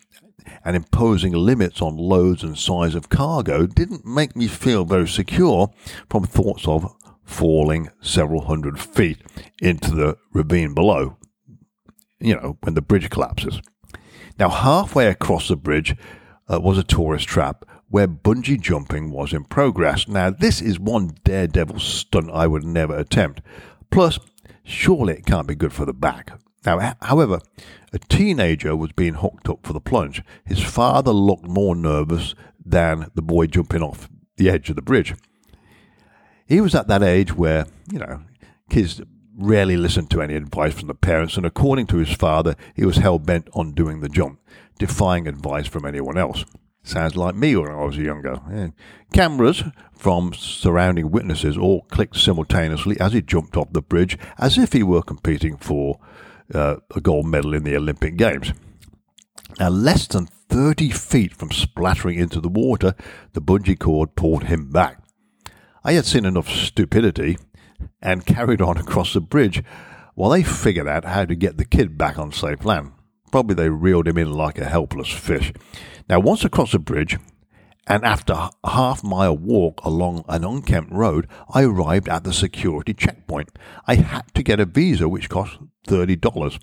and 0.65 0.77
imposing 0.77 1.33
limits 1.33 1.81
on 1.81 1.97
loads 1.97 2.43
and 2.43 2.59
size 2.59 2.95
of 2.95 3.09
cargo 3.09 3.67
didn't 3.67 4.05
make 4.05 4.35
me 4.37 4.47
feel 4.47 4.85
very 4.85 5.09
secure 5.09 5.71
from 6.09 6.25
thoughts 6.25 6.67
of 6.67 6.95
falling 7.25 7.91
several 8.01 8.43
hundred 8.43 8.79
feet 8.79 9.19
into 9.61 9.95
the 9.95 10.17
ravine 10.33 10.75
below, 10.75 11.17
you 12.21 12.35
know, 12.35 12.59
when 12.63 12.75
the 12.75 12.83
bridge 12.83 13.09
collapses. 13.11 13.61
Now, 14.39 14.49
halfway 14.49 15.07
across 15.07 15.49
the 15.49 15.57
bridge 15.57 15.97
uh, 16.53 16.61
was 16.61 16.79
a 16.79 16.83
tourist 16.83 17.29
trap 17.29 17.65
where 17.89 18.09
bungee 18.09 18.61
jumping 18.61 19.11
was 19.11 19.33
in 19.33 19.45
progress. 19.45 20.09
Now, 20.09 20.31
this 20.31 20.61
is 20.61 20.81
one 20.81 21.15
daredevil 21.25 21.79
stunt 21.79 22.31
I 22.33 22.47
would 22.47 22.65
never 22.65 22.97
attempt. 22.97 23.43
Plus, 23.91 24.19
surely 24.65 25.15
it 25.15 25.27
can't 25.27 25.47
be 25.47 25.55
good 25.55 25.73
for 25.73 25.85
the 25.85 25.93
back. 25.93 26.33
Now, 26.65 26.95
however, 27.03 27.41
a 27.93 27.99
teenager 27.99 28.77
was 28.77 28.93
being 28.93 29.15
hooked 29.15 29.49
up 29.49 29.67
for 29.67 29.73
the 29.73 29.81
plunge. 29.81 30.23
His 30.45 30.63
father 30.63 31.13
looked 31.13 31.47
more 31.47 31.75
nervous 31.75 32.35
than 32.65 33.11
the 33.15 33.23
boy 33.23 33.47
jumping 33.47 33.83
off 33.83 34.09
the 34.37 34.49
edge 34.49 34.71
of 34.71 34.77
the 34.77 34.83
bridge. 34.83 35.15
He 36.47 36.61
was 36.61 36.75
at 36.75 36.89
that 36.89 37.03
age 37.03 37.35
where, 37.35 37.67
you 37.91 37.99
know, 37.99 38.23
kids 38.71 39.01
rarely 39.37 39.77
listen 39.77 40.07
to 40.07 40.23
any 40.23 40.35
advice 40.35 40.75
from 40.75 40.89
the 40.89 40.95
parents, 40.95 41.37
and 41.37 41.47
according 41.47 41.87
to 41.89 41.97
his 41.97 42.13
father, 42.13 42.55
he 42.75 42.85
was 42.85 42.97
hell 42.97 43.19
bent 43.19 43.49
on 43.55 43.73
doing 43.73 44.01
the 44.01 44.09
jump, 44.09 44.39
defying 44.79 45.27
advice 45.27 45.67
from 45.67 45.85
anyone 45.85 46.19
else. 46.19 46.45
Sounds 46.85 47.17
like 47.17 47.37
me 47.37 47.55
when 47.55 47.71
I 47.71 47.85
was 47.85 47.97
younger. 47.97 48.41
Yeah. 48.51 48.69
Cameras 49.13 49.63
from 49.93 50.33
surrounding 50.35 51.11
witnesses 51.11 51.57
all 51.57 51.83
clicked 51.83 52.17
simultaneously 52.17 52.99
as 52.99 53.13
he 53.13 53.23
jumped 53.23 53.57
off 53.57 53.73
the 53.73 53.83
bridge 53.83 54.19
as 54.37 54.59
if 54.59 54.73
he 54.73 54.83
were 54.83 55.03
competing 55.03 55.57
for 55.57 56.01
uh, 56.55 56.77
a 56.95 57.01
gold 57.01 57.27
medal 57.27 57.55
in 57.55 57.65
the 57.65 57.77
Olympic 57.77 58.17
Games. 58.17 58.53
Now, 59.59 59.69
less 59.69 60.07
than 60.07 60.27
30 60.49 60.91
feet 60.91 61.35
from 61.35 61.51
splattering 61.51 62.19
into 62.19 62.41
the 62.41 62.49
water, 62.49 62.95
the 63.33 63.41
bungee 63.41 63.79
cord 63.79 64.15
pulled 64.17 64.45
him 64.45 64.71
back. 64.71 65.03
I 65.85 65.93
had 65.93 66.07
seen 66.07 66.25
enough 66.25 66.49
stupidity 66.49 67.39
and 68.01 68.27
carried 68.27 68.63
on 68.63 68.77
across 68.77 69.13
the 69.13 69.21
bridge 69.21 69.63
while 70.15 70.31
they 70.31 70.43
figured 70.43 70.89
out 70.89 71.05
how 71.05 71.25
to 71.25 71.35
get 71.35 71.59
the 71.59 71.65
kid 71.65 71.99
back 71.99 72.19
on 72.19 72.33
safe 72.33 72.65
land. 72.65 72.93
Probably 73.31 73.55
they 73.55 73.71
reeled 73.71 74.09
him 74.09 74.19
in 74.19 74.31
like 74.31 74.59
a 74.59 74.69
helpless 74.69 75.11
fish. 75.11 75.53
Now, 76.09 76.21
once 76.21 76.45
across 76.45 76.73
the 76.73 76.79
bridge, 76.79 77.19
and 77.87 78.05
after 78.05 78.33
a 78.33 78.51
half 78.65 79.03
mile 79.03 79.37
walk 79.37 79.85
along 79.85 80.25
an 80.29 80.45
unkempt 80.45 80.93
road, 80.93 81.27
I 81.53 81.65
arrived 81.65 82.09
at 82.09 82.25
the 82.25 82.33
security 82.33 82.95
checkpoint. 82.95 83.51
I 83.87 83.97
had 83.97 84.33
to 84.35 84.43
get 84.43 84.61
a 84.61 84.65
visa, 84.65 85.09
which 85.09 85.29
cost 85.29 85.59
thirty 85.87 86.17
dollars, 86.17 86.59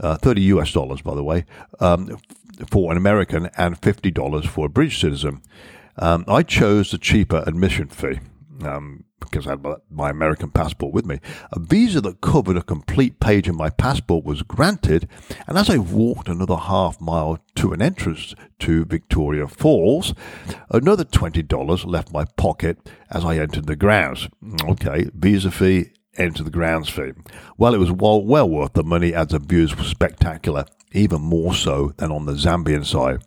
uh, 0.00 0.16
thirty 0.16 0.42
US 0.42 0.72
dollars, 0.72 1.02
by 1.02 1.14
the 1.14 1.24
way, 1.24 1.44
um, 1.80 2.18
for 2.70 2.90
an 2.90 2.96
American, 2.96 3.50
and 3.56 3.78
fifty 3.78 4.10
dollars 4.10 4.46
for 4.46 4.66
a 4.66 4.70
British 4.70 5.00
citizen. 5.00 5.42
Um, 5.98 6.24
I 6.28 6.42
chose 6.42 6.90
the 6.90 6.98
cheaper 6.98 7.42
admission 7.46 7.88
fee. 7.88 8.20
Um, 8.64 9.04
because 9.20 9.46
I 9.46 9.50
had 9.50 9.64
my 9.90 10.10
American 10.10 10.50
passport 10.50 10.92
with 10.92 11.06
me. 11.06 11.20
A 11.52 11.58
visa 11.58 12.00
that 12.02 12.20
covered 12.20 12.56
a 12.56 12.62
complete 12.62 13.18
page 13.20 13.48
in 13.48 13.56
my 13.56 13.70
passport 13.70 14.24
was 14.24 14.42
granted, 14.42 15.08
and 15.46 15.58
as 15.58 15.70
I 15.70 15.78
walked 15.78 16.28
another 16.28 16.56
half 16.56 17.00
mile 17.00 17.38
to 17.56 17.72
an 17.72 17.82
entrance 17.82 18.34
to 18.60 18.84
Victoria 18.84 19.48
Falls, 19.48 20.14
another 20.70 21.04
$20 21.04 21.86
left 21.86 22.12
my 22.12 22.24
pocket 22.36 22.90
as 23.10 23.24
I 23.24 23.38
entered 23.38 23.66
the 23.66 23.76
grounds. 23.76 24.28
Okay, 24.64 25.08
visa 25.14 25.50
fee, 25.50 25.90
enter 26.16 26.42
the 26.42 26.50
grounds 26.50 26.88
fee. 26.88 27.12
Well, 27.56 27.74
it 27.74 27.78
was 27.78 27.92
well, 27.92 28.22
well 28.22 28.48
worth 28.48 28.74
the 28.74 28.84
money 28.84 29.14
as 29.14 29.28
the 29.28 29.38
views 29.38 29.76
were 29.76 29.84
spectacular, 29.84 30.66
even 30.92 31.22
more 31.22 31.54
so 31.54 31.94
than 31.96 32.12
on 32.12 32.26
the 32.26 32.32
Zambian 32.32 32.84
side. 32.84 33.22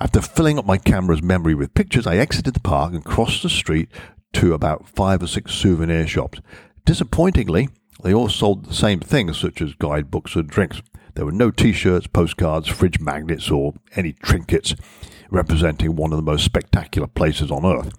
After 0.00 0.20
filling 0.20 0.58
up 0.58 0.66
my 0.66 0.76
camera's 0.76 1.22
memory 1.22 1.54
with 1.54 1.74
pictures, 1.74 2.06
I 2.06 2.16
exited 2.16 2.54
the 2.54 2.60
park 2.60 2.92
and 2.92 3.04
crossed 3.04 3.42
the 3.42 3.48
street 3.48 3.88
to 4.34 4.54
about 4.54 4.88
five 4.88 5.22
or 5.22 5.26
six 5.26 5.52
souvenir 5.52 6.06
shops. 6.06 6.40
Disappointingly, 6.84 7.68
they 8.02 8.12
all 8.12 8.28
sold 8.28 8.66
the 8.66 8.74
same 8.74 9.00
things, 9.00 9.38
such 9.38 9.62
as 9.62 9.74
guidebooks 9.74 10.34
and 10.34 10.48
drinks. 10.48 10.82
There 11.14 11.24
were 11.24 11.32
no 11.32 11.50
t 11.50 11.72
shirts, 11.72 12.06
postcards, 12.06 12.68
fridge 12.68 13.00
magnets, 13.00 13.50
or 13.50 13.74
any 13.96 14.12
trinkets 14.12 14.74
representing 15.30 15.96
one 15.96 16.12
of 16.12 16.16
the 16.16 16.22
most 16.22 16.44
spectacular 16.44 17.08
places 17.08 17.50
on 17.50 17.64
earth. 17.64 17.92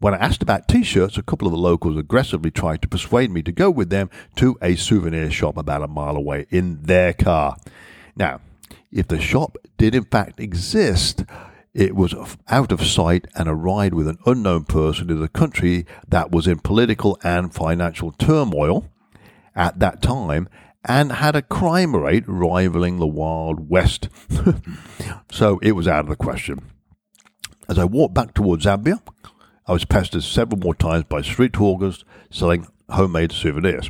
When 0.00 0.14
I 0.14 0.18
asked 0.18 0.42
about 0.42 0.68
t 0.68 0.84
shirts, 0.84 1.18
a 1.18 1.22
couple 1.22 1.48
of 1.48 1.52
the 1.52 1.58
locals 1.58 1.96
aggressively 1.96 2.50
tried 2.50 2.82
to 2.82 2.88
persuade 2.88 3.30
me 3.30 3.42
to 3.42 3.52
go 3.52 3.70
with 3.70 3.90
them 3.90 4.10
to 4.36 4.56
a 4.62 4.76
souvenir 4.76 5.30
shop 5.30 5.56
about 5.56 5.82
a 5.82 5.88
mile 5.88 6.16
away 6.16 6.46
in 6.50 6.82
their 6.82 7.12
car. 7.12 7.56
Now, 8.16 8.40
if 8.92 9.08
the 9.08 9.20
shop 9.20 9.56
did 9.76 9.94
in 9.94 10.04
fact 10.04 10.40
exist, 10.40 11.24
it 11.78 11.94
was 11.94 12.12
out 12.48 12.72
of 12.72 12.84
sight 12.84 13.28
and 13.36 13.48
a 13.48 13.54
ride 13.54 13.94
with 13.94 14.08
an 14.08 14.18
unknown 14.26 14.64
person 14.64 15.10
in 15.10 15.22
a 15.22 15.28
country 15.28 15.86
that 16.08 16.32
was 16.32 16.48
in 16.48 16.58
political 16.58 17.16
and 17.22 17.54
financial 17.54 18.10
turmoil 18.10 18.90
at 19.54 19.78
that 19.78 20.02
time 20.02 20.48
and 20.84 21.12
had 21.12 21.36
a 21.36 21.42
crime 21.42 21.94
rate 21.94 22.24
rivaling 22.26 22.98
the 22.98 23.06
Wild 23.06 23.70
West. 23.70 24.08
so 25.30 25.60
it 25.62 25.72
was 25.72 25.86
out 25.86 26.00
of 26.00 26.08
the 26.08 26.16
question. 26.16 26.62
As 27.68 27.78
I 27.78 27.84
walked 27.84 28.14
back 28.14 28.34
towards 28.34 28.64
Zambia, 28.64 29.00
I 29.68 29.72
was 29.72 29.84
pestered 29.84 30.24
several 30.24 30.58
more 30.58 30.74
times 30.74 31.04
by 31.04 31.22
street 31.22 31.54
hawkers 31.54 32.04
selling 32.28 32.66
homemade 32.90 33.30
souvenirs. 33.30 33.88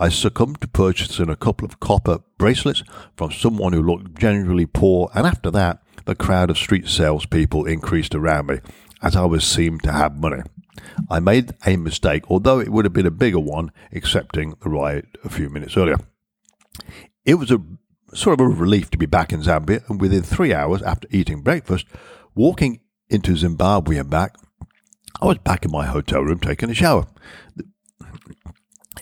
I 0.00 0.08
succumbed 0.08 0.60
to 0.62 0.66
purchasing 0.66 1.30
a 1.30 1.36
couple 1.36 1.64
of 1.64 1.78
copper 1.78 2.18
bracelets 2.38 2.82
from 3.16 3.30
someone 3.30 3.72
who 3.72 3.82
looked 3.82 4.18
genuinely 4.18 4.66
poor, 4.66 5.10
and 5.14 5.28
after 5.28 5.52
that, 5.52 5.83
the 6.04 6.14
crowd 6.14 6.50
of 6.50 6.58
street 6.58 6.88
salespeople 6.88 7.66
increased 7.66 8.14
around 8.14 8.46
me, 8.46 8.60
as 9.02 9.16
I 9.16 9.24
was 9.24 9.44
seemed 9.44 9.82
to 9.84 9.92
have 9.92 10.18
money. 10.18 10.42
I 11.10 11.20
made 11.20 11.54
a 11.66 11.76
mistake, 11.76 12.24
although 12.28 12.60
it 12.60 12.70
would 12.70 12.84
have 12.84 12.92
been 12.92 13.06
a 13.06 13.10
bigger 13.10 13.40
one, 13.40 13.70
accepting 13.92 14.54
the 14.62 14.68
riot 14.68 15.06
a 15.24 15.28
few 15.28 15.48
minutes 15.48 15.76
earlier. 15.76 15.96
It 17.24 17.34
was 17.34 17.50
a 17.50 17.60
sort 18.12 18.40
of 18.40 18.46
a 18.46 18.48
relief 18.48 18.90
to 18.90 18.98
be 18.98 19.06
back 19.06 19.32
in 19.32 19.42
Zambia, 19.42 19.88
and 19.88 20.00
within 20.00 20.22
three 20.22 20.52
hours 20.52 20.82
after 20.82 21.08
eating 21.10 21.42
breakfast, 21.42 21.86
walking 22.34 22.80
into 23.08 23.36
Zimbabwe 23.36 23.96
and 23.96 24.10
back, 24.10 24.36
I 25.20 25.26
was 25.26 25.38
back 25.38 25.64
in 25.64 25.70
my 25.70 25.86
hotel 25.86 26.22
room 26.22 26.40
taking 26.40 26.70
a 26.70 26.74
shower. 26.74 27.06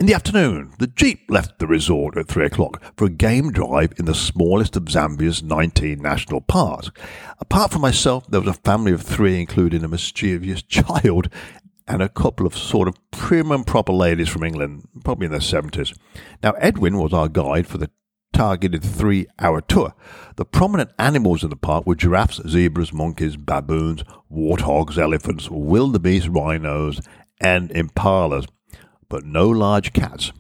In 0.01 0.07
the 0.07 0.15
afternoon, 0.15 0.73
the 0.79 0.87
Jeep 0.87 1.21
left 1.29 1.59
the 1.59 1.67
resort 1.67 2.17
at 2.17 2.27
three 2.27 2.47
o'clock 2.47 2.83
for 2.97 3.05
a 3.05 3.11
game 3.11 3.53
drive 3.53 3.93
in 3.99 4.07
the 4.07 4.15
smallest 4.15 4.75
of 4.75 4.85
Zambia's 4.85 5.43
19 5.43 6.01
national 6.01 6.41
parks. 6.41 6.91
Apart 7.39 7.73
from 7.73 7.83
myself, 7.83 8.27
there 8.27 8.41
was 8.41 8.49
a 8.49 8.61
family 8.61 8.93
of 8.93 9.03
three, 9.03 9.39
including 9.39 9.85
a 9.85 9.89
mischievous 9.89 10.63
child 10.69 11.29
and 11.87 12.01
a 12.01 12.09
couple 12.09 12.47
of 12.47 12.57
sort 12.57 12.89
of 12.89 12.95
prim 13.11 13.53
and 13.53 13.67
proper 13.67 13.93
ladies 13.93 14.31
from 14.31 14.45
England, 14.45 14.89
probably 15.05 15.27
in 15.27 15.31
their 15.31 15.41
70s. 15.41 15.97
Now, 16.43 16.53
Edwin 16.53 16.97
was 16.97 17.13
our 17.13 17.29
guide 17.29 17.67
for 17.67 17.77
the 17.77 17.91
targeted 18.33 18.83
three 18.83 19.27
hour 19.39 19.61
tour. 19.61 19.95
The 20.37 20.47
prominent 20.47 20.91
animals 20.99 21.45
in 21.45 21.51
the 21.51 21.57
park 21.57 21.87
were 21.87 21.95
giraffes, 21.95 22.41
zebras, 22.49 22.95
monkeys, 22.95 23.37
baboons, 23.37 24.05
warthogs, 24.33 24.97
elephants, 24.97 25.51
wildebeest, 25.51 26.29
rhinos, 26.29 27.01
and 27.43 27.69
impalas, 27.71 28.47
but 29.13 29.27
no 29.27 29.47
large 29.47 29.93
cats. 29.93 30.33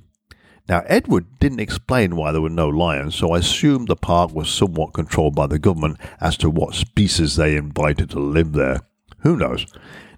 Now, 0.66 0.82
Edward 0.86 1.38
didn't 1.38 1.60
explain 1.60 2.16
why 2.16 2.32
there 2.32 2.40
were 2.40 2.48
no 2.48 2.68
lions, 2.68 3.14
so 3.14 3.32
I 3.32 3.40
assumed 3.40 3.86
the 3.86 3.96
park 3.96 4.32
was 4.32 4.48
somewhat 4.48 4.94
controlled 4.94 5.34
by 5.34 5.46
the 5.46 5.58
government 5.58 5.98
as 6.22 6.38
to 6.38 6.48
what 6.48 6.74
species 6.74 7.36
they 7.36 7.54
invited 7.54 8.08
to 8.10 8.18
live 8.18 8.54
there. 8.54 8.80
Who 9.18 9.36
knows? 9.36 9.66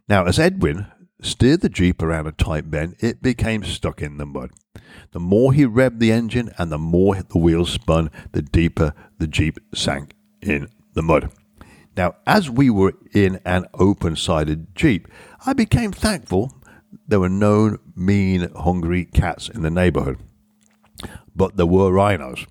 Now, 0.08 0.24
as 0.26 0.38
Edwin 0.38 0.86
steered 1.20 1.62
the 1.62 1.68
Jeep 1.68 2.00
around 2.00 2.28
a 2.28 2.32
tight 2.32 2.70
bend, 2.70 2.94
it 3.00 3.22
became 3.22 3.64
stuck 3.64 4.00
in 4.00 4.18
the 4.18 4.26
mud. 4.26 4.52
The 5.10 5.18
more 5.18 5.52
he 5.52 5.64
revved 5.64 5.98
the 5.98 6.12
engine 6.12 6.52
and 6.56 6.70
the 6.70 6.78
more 6.78 7.16
the 7.16 7.38
wheels 7.38 7.70
spun, 7.70 8.08
the 8.30 8.42
deeper 8.42 8.94
the 9.18 9.26
Jeep 9.26 9.58
sank 9.74 10.14
in 10.40 10.68
the 10.92 11.02
mud. 11.02 11.32
Now, 11.96 12.14
as 12.24 12.48
we 12.48 12.70
were 12.70 12.94
in 13.12 13.40
an 13.44 13.66
open 13.74 14.14
sided 14.14 14.76
Jeep, 14.76 15.08
I 15.44 15.54
became 15.54 15.90
thankful 15.90 16.52
there 17.06 17.20
were 17.20 17.28
no 17.28 17.78
mean, 17.94 18.48
hungry 18.54 19.04
cats 19.04 19.48
in 19.48 19.62
the 19.62 19.70
neighborhood 19.70 20.18
but 21.34 21.56
there 21.56 21.66
were 21.66 21.92
rhinos. 21.92 22.46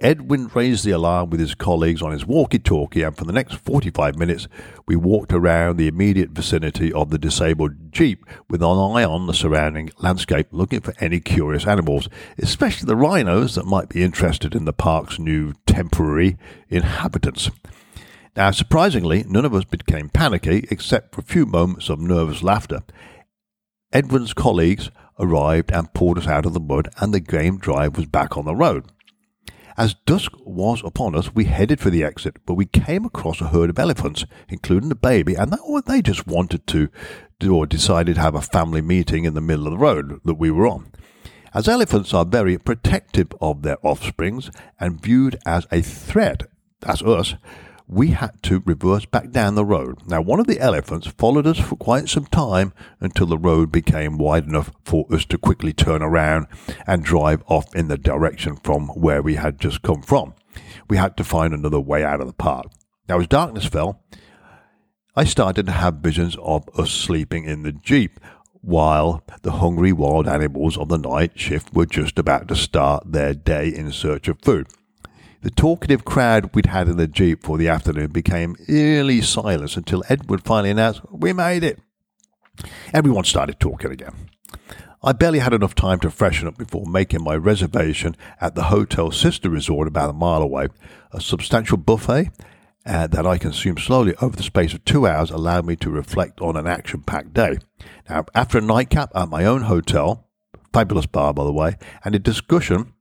Edwin 0.00 0.48
raised 0.54 0.84
the 0.84 0.92
alarm 0.92 1.28
with 1.28 1.40
his 1.40 1.56
colleagues 1.56 2.02
on 2.02 2.12
his 2.12 2.24
walkie 2.24 2.60
talkie, 2.60 3.02
and 3.02 3.16
for 3.16 3.24
the 3.24 3.32
next 3.32 3.54
45 3.54 4.16
minutes, 4.16 4.46
we 4.86 4.94
walked 4.94 5.32
around 5.32 5.76
the 5.76 5.88
immediate 5.88 6.30
vicinity 6.30 6.92
of 6.92 7.10
the 7.10 7.18
disabled 7.18 7.90
Jeep 7.90 8.24
with 8.48 8.62
an 8.62 8.68
eye 8.68 9.02
on 9.02 9.26
the 9.26 9.34
surrounding 9.34 9.90
landscape, 9.98 10.46
looking 10.52 10.80
for 10.80 10.94
any 11.00 11.18
curious 11.18 11.66
animals, 11.66 12.08
especially 12.38 12.86
the 12.86 12.94
rhinos 12.94 13.56
that 13.56 13.66
might 13.66 13.88
be 13.88 14.04
interested 14.04 14.54
in 14.54 14.66
the 14.66 14.72
park's 14.72 15.18
new 15.18 15.52
temporary 15.66 16.38
inhabitants. 16.68 17.50
Now, 18.36 18.52
surprisingly, 18.52 19.24
none 19.26 19.44
of 19.44 19.52
us 19.52 19.64
became 19.64 20.10
panicky 20.10 20.68
except 20.70 21.12
for 21.12 21.22
a 21.22 21.24
few 21.24 21.44
moments 21.44 21.88
of 21.88 21.98
nervous 21.98 22.40
laughter. 22.44 22.84
Edwin's 23.92 24.34
colleagues 24.34 24.90
arrived 25.18 25.72
and 25.72 25.92
pulled 25.94 26.18
us 26.18 26.26
out 26.26 26.44
of 26.44 26.52
the 26.52 26.60
mud, 26.60 26.88
and 27.00 27.12
the 27.12 27.20
game 27.20 27.58
drive 27.58 27.96
was 27.96 28.06
back 28.06 28.36
on 28.36 28.44
the 28.44 28.54
road. 28.54 28.84
As 29.78 29.94
dusk 30.06 30.32
was 30.44 30.82
upon 30.84 31.14
us, 31.14 31.34
we 31.34 31.44
headed 31.44 31.80
for 31.80 31.88
the 31.88 32.04
exit, 32.04 32.36
but 32.44 32.54
we 32.54 32.66
came 32.66 33.04
across 33.04 33.40
a 33.40 33.48
herd 33.48 33.70
of 33.70 33.78
elephants, 33.78 34.24
including 34.48 34.88
the 34.88 34.94
baby, 34.94 35.34
and 35.36 35.56
they 35.86 36.02
just 36.02 36.26
wanted 36.26 36.66
to, 36.66 36.90
or 37.48 37.64
decided 37.64 38.16
to 38.16 38.20
have 38.20 38.34
a 38.34 38.42
family 38.42 38.82
meeting 38.82 39.24
in 39.24 39.34
the 39.34 39.40
middle 39.40 39.66
of 39.66 39.72
the 39.72 39.78
road 39.78 40.20
that 40.24 40.34
we 40.34 40.50
were 40.50 40.66
on. 40.66 40.92
As 41.54 41.68
elephants 41.68 42.12
are 42.12 42.26
very 42.26 42.58
protective 42.58 43.28
of 43.40 43.62
their 43.62 43.78
offsprings 43.82 44.50
and 44.78 45.00
viewed 45.00 45.38
as 45.46 45.66
a 45.72 45.80
threat, 45.80 46.42
as 46.84 47.00
us, 47.02 47.36
we 47.88 48.08
had 48.08 48.42
to 48.42 48.62
reverse 48.66 49.06
back 49.06 49.30
down 49.30 49.54
the 49.54 49.64
road. 49.64 49.98
Now, 50.06 50.20
one 50.20 50.40
of 50.40 50.46
the 50.46 50.60
elephants 50.60 51.06
followed 51.06 51.46
us 51.46 51.58
for 51.58 51.74
quite 51.76 52.08
some 52.08 52.26
time 52.26 52.74
until 53.00 53.26
the 53.26 53.38
road 53.38 53.72
became 53.72 54.18
wide 54.18 54.44
enough 54.44 54.70
for 54.84 55.06
us 55.10 55.24
to 55.26 55.38
quickly 55.38 55.72
turn 55.72 56.02
around 56.02 56.46
and 56.86 57.02
drive 57.02 57.42
off 57.46 57.74
in 57.74 57.88
the 57.88 57.96
direction 57.96 58.56
from 58.56 58.88
where 58.88 59.22
we 59.22 59.36
had 59.36 59.58
just 59.58 59.80
come 59.80 60.02
from. 60.02 60.34
We 60.90 60.98
had 60.98 61.16
to 61.16 61.24
find 61.24 61.54
another 61.54 61.80
way 61.80 62.04
out 62.04 62.20
of 62.20 62.26
the 62.26 62.34
park. 62.34 62.66
Now, 63.08 63.20
as 63.20 63.26
darkness 63.26 63.64
fell, 63.64 64.02
I 65.16 65.24
started 65.24 65.64
to 65.66 65.72
have 65.72 65.94
visions 65.94 66.36
of 66.42 66.68
us 66.78 66.90
sleeping 66.90 67.44
in 67.44 67.62
the 67.62 67.72
Jeep 67.72 68.20
while 68.60 69.24
the 69.42 69.52
hungry 69.52 69.92
wild 69.92 70.28
animals 70.28 70.76
of 70.76 70.88
the 70.88 70.98
night 70.98 71.38
shift 71.40 71.72
were 71.72 71.86
just 71.86 72.18
about 72.18 72.48
to 72.48 72.56
start 72.56 73.12
their 73.12 73.32
day 73.32 73.68
in 73.68 73.90
search 73.92 74.28
of 74.28 74.38
food. 74.42 74.66
The 75.40 75.50
talkative 75.50 76.04
crowd 76.04 76.50
we'd 76.52 76.66
had 76.66 76.88
in 76.88 76.96
the 76.96 77.06
Jeep 77.06 77.44
for 77.44 77.58
the 77.58 77.68
afternoon 77.68 78.08
became 78.08 78.56
eerily 78.66 79.20
silent 79.20 79.76
until 79.76 80.02
Edward 80.08 80.42
finally 80.44 80.70
announced, 80.70 81.00
We 81.12 81.32
made 81.32 81.62
it. 81.62 81.78
Everyone 82.92 83.22
started 83.22 83.60
talking 83.60 83.92
again. 83.92 84.30
I 85.00 85.12
barely 85.12 85.38
had 85.38 85.54
enough 85.54 85.76
time 85.76 86.00
to 86.00 86.10
freshen 86.10 86.48
up 86.48 86.58
before 86.58 86.86
making 86.86 87.22
my 87.22 87.36
reservation 87.36 88.16
at 88.40 88.56
the 88.56 88.64
hotel 88.64 89.12
sister 89.12 89.48
resort 89.48 89.86
about 89.86 90.10
a 90.10 90.14
mile 90.14 90.42
away. 90.42 90.68
A 91.12 91.20
substantial 91.20 91.76
buffet 91.76 92.30
uh, 92.84 93.06
that 93.06 93.24
I 93.24 93.38
consumed 93.38 93.78
slowly 93.78 94.16
over 94.20 94.36
the 94.36 94.42
space 94.42 94.74
of 94.74 94.84
two 94.84 95.06
hours 95.06 95.30
allowed 95.30 95.66
me 95.66 95.76
to 95.76 95.90
reflect 95.90 96.40
on 96.40 96.56
an 96.56 96.66
action 96.66 97.02
packed 97.02 97.32
day. 97.32 97.58
Now, 98.08 98.24
after 98.34 98.58
a 98.58 98.62
nightcap 98.62 99.12
at 99.14 99.28
my 99.28 99.44
own 99.44 99.62
hotel, 99.62 100.26
fabulous 100.72 101.06
bar 101.06 101.32
by 101.32 101.44
the 101.44 101.52
way, 101.52 101.76
and 102.04 102.16
a 102.16 102.18
discussion 102.18 102.92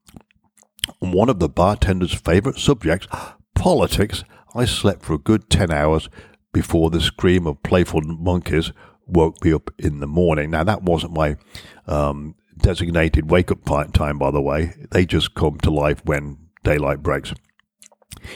one 1.00 1.30
of 1.30 1.40
the 1.40 1.50
bartender's 1.50 2.14
favorite 2.14 2.58
subjects, 2.58 3.08
politics, 3.56 4.24
I 4.56 4.66
slept 4.66 5.04
for 5.04 5.14
a 5.14 5.20
good 5.20 5.50
10 5.50 5.72
hours 5.72 6.10
before 6.54 6.90
the 6.90 7.02
scream 7.02 7.46
of 7.46 7.62
playful 7.64 8.02
monkeys 8.02 8.72
woke 9.06 9.44
me 9.44 9.54
up 9.54 9.72
in 9.78 10.00
the 10.00 10.08
morning. 10.08 10.52
Now, 10.52 10.64
that 10.64 10.84
wasn't 10.84 11.14
my 11.14 11.38
um, 11.86 12.36
designated 12.58 13.30
wake 13.30 13.52
up 13.52 13.64
time, 13.94 14.18
by 14.18 14.32
the 14.32 14.42
way. 14.42 14.74
They 14.92 15.06
just 15.06 15.36
come 15.36 15.60
to 15.60 15.70
life 15.70 16.04
when 16.06 16.38
daylight 16.64 17.04
breaks. 17.04 17.34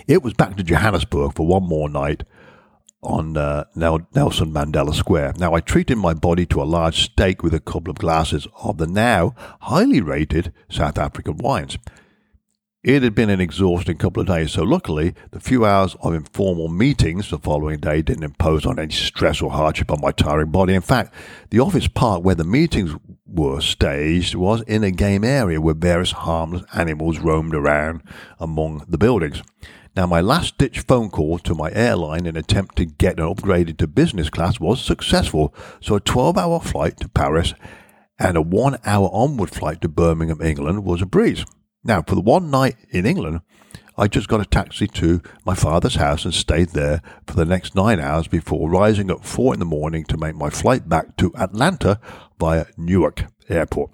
It 0.08 0.24
was 0.24 0.34
back 0.34 0.56
to 0.58 0.64
Johannesburg 0.64 1.36
for 1.36 1.48
one 1.48 1.64
more 1.64 1.90
night 1.90 2.24
on 3.04 3.36
uh, 3.36 3.64
Nelson 3.76 4.54
Mandela 4.54 4.94
Square. 4.94 5.34
Now, 5.38 5.54
I 5.54 5.60
treated 5.60 5.98
my 5.98 6.14
body 6.14 6.46
to 6.48 6.62
a 6.62 6.64
large 6.64 7.04
steak 7.04 7.42
with 7.42 7.54
a 7.54 7.60
couple 7.60 7.90
of 7.90 7.98
glasses 7.98 8.48
of 8.64 8.78
the 8.78 8.88
now 8.88 9.34
highly 9.62 10.02
rated 10.02 10.54
South 10.70 10.98
African 10.98 11.38
wines. 11.38 11.78
It 12.84 13.04
had 13.04 13.14
been 13.14 13.30
an 13.30 13.40
exhausting 13.40 13.98
couple 13.98 14.22
of 14.22 14.28
days, 14.28 14.54
so 14.54 14.64
luckily, 14.64 15.14
the 15.30 15.40
few 15.40 15.68
hours 15.68 15.96
of 16.02 16.16
informal 16.16 16.68
meetings 16.68 17.30
the 17.30 17.38
following 17.38 17.80
day 17.80 18.02
didn't 18.02 18.24
impose 18.24 18.66
on 18.66 18.80
any 18.80 18.92
stress 18.92 19.40
or 19.40 19.52
hardship 19.52 19.92
on 19.92 20.02
my 20.02 20.12
tiring 20.12 20.50
body. 20.50 20.74
In 20.74 20.82
fact, 20.82 21.14
the 21.52 21.60
office 21.60 21.88
park 21.88 22.24
where 22.24 22.34
the 22.34 22.44
meetings 22.44 22.96
were 23.28 23.62
staged 23.62 24.34
was 24.34 24.64
in 24.64 24.84
a 24.84 24.90
game 24.90 25.24
area 25.24 25.62
where 25.62 25.76
various 25.76 26.12
harmless 26.12 26.64
animals 26.74 27.20
roamed 27.20 27.54
around 27.54 28.02
among 28.40 28.84
the 28.88 28.98
buildings. 28.98 29.44
Now, 29.96 30.08
my 30.08 30.22
last 30.22 30.58
ditch 30.58 30.80
phone 30.80 31.12
call 31.12 31.38
to 31.38 31.54
my 31.54 31.72
airline 31.74 32.26
in 32.26 32.36
attempt 32.36 32.78
to 32.78 32.86
get 32.86 33.20
an 33.20 33.28
upgraded 33.28 33.78
to 33.78 33.88
business 33.88 34.32
class 34.32 34.60
was 34.60 34.84
successful, 34.84 35.54
so 35.82 35.98
a 35.98 36.00
12 36.00 36.36
hour 36.36 36.60
flight 36.60 37.00
to 37.02 37.10
Paris 37.10 37.54
and 38.18 38.36
a 38.36 38.42
one 38.42 38.80
hour 38.88 39.08
onward 39.14 39.52
flight 39.52 39.82
to 39.82 39.88
Birmingham, 39.88 40.42
England 40.42 40.84
was 40.84 41.04
a 41.04 41.06
breeze. 41.06 41.46
Now, 41.84 42.04
for 42.04 42.16
the 42.16 42.22
one 42.22 42.52
night 42.52 42.76
in 42.92 43.06
England, 43.06 43.42
I 43.98 44.08
just 44.08 44.28
got 44.28 44.42
a 44.42 44.46
taxi 44.46 44.88
to 44.88 45.22
my 45.46 45.56
father's 45.56 45.96
house 45.96 46.26
and 46.26 46.34
stayed 46.34 46.70
there 46.70 47.02
for 47.28 47.36
the 47.36 47.46
next 47.46 47.76
nine 47.76 48.00
hours 48.00 48.28
before 48.28 48.70
rising 48.70 49.10
at 49.10 49.26
four 49.26 49.54
in 49.54 49.60
the 49.60 49.66
morning 49.66 50.06
to 50.06 50.18
make 50.18 50.36
my 50.36 50.50
flight 50.50 50.88
back 50.88 51.18
to 51.18 51.34
Atlanta 51.36 52.00
via 52.40 52.66
Newark 52.78 53.26
Airport. 53.50 53.92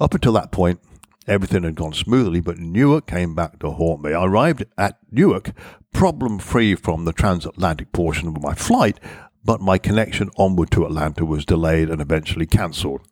Up 0.00 0.14
until 0.14 0.32
that 0.32 0.52
point, 0.52 0.80
everything 1.26 1.62
had 1.62 1.76
gone 1.76 1.92
smoothly, 1.92 2.40
but 2.40 2.58
Newark 2.58 3.06
came 3.06 3.34
back 3.34 3.58
to 3.60 3.70
haunt 3.70 4.02
me. 4.02 4.12
I 4.12 4.24
arrived 4.24 4.64
at 4.76 4.98
Newark 5.10 5.52
problem 5.92 6.38
free 6.38 6.74
from 6.74 7.04
the 7.04 7.12
transatlantic 7.12 7.92
portion 7.92 8.28
of 8.28 8.42
my 8.42 8.54
flight, 8.54 8.98
but 9.44 9.60
my 9.60 9.78
connection 9.78 10.30
onward 10.36 10.70
to 10.72 10.84
Atlanta 10.84 11.24
was 11.24 11.44
delayed 11.44 11.90
and 11.90 12.00
eventually 12.00 12.46
cancelled. 12.46 13.02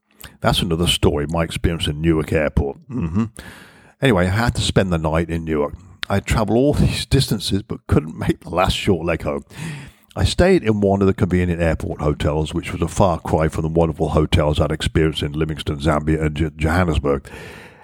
That's 0.40 0.60
another 0.60 0.86
story, 0.86 1.26
my 1.28 1.44
experience 1.44 1.86
in 1.86 2.00
Newark 2.00 2.32
Airport. 2.32 2.78
Mm-hmm. 2.88 3.24
Anyway, 4.02 4.26
I 4.26 4.30
had 4.30 4.54
to 4.56 4.60
spend 4.60 4.92
the 4.92 4.98
night 4.98 5.30
in 5.30 5.44
Newark. 5.44 5.74
I 6.08 6.20
travelled 6.20 6.58
all 6.58 6.72
these 6.74 7.06
distances 7.06 7.62
but 7.62 7.86
couldn't 7.86 8.18
make 8.18 8.40
the 8.40 8.50
last 8.50 8.76
short 8.76 9.06
leg 9.06 9.22
home. 9.22 9.44
I 10.14 10.24
stayed 10.24 10.62
in 10.62 10.80
one 10.80 11.02
of 11.02 11.06
the 11.06 11.14
convenient 11.14 11.60
airport 11.60 12.00
hotels, 12.00 12.54
which 12.54 12.72
was 12.72 12.80
a 12.80 12.88
far 12.88 13.20
cry 13.20 13.48
from 13.48 13.62
the 13.62 13.68
wonderful 13.68 14.10
hotels 14.10 14.60
I'd 14.60 14.72
experienced 14.72 15.22
in 15.22 15.32
Livingstone, 15.32 15.80
Zambia, 15.80 16.22
and 16.22 16.58
Johannesburg, 16.58 17.28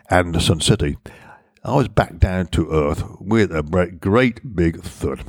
and 0.08 0.40
Sun 0.40 0.60
City. 0.60 0.96
I 1.62 1.74
was 1.74 1.88
back 1.88 2.18
down 2.18 2.46
to 2.48 2.70
earth 2.70 3.04
with 3.20 3.54
a 3.54 3.62
great 3.62 4.56
big 4.56 4.82
thud. 4.82 5.24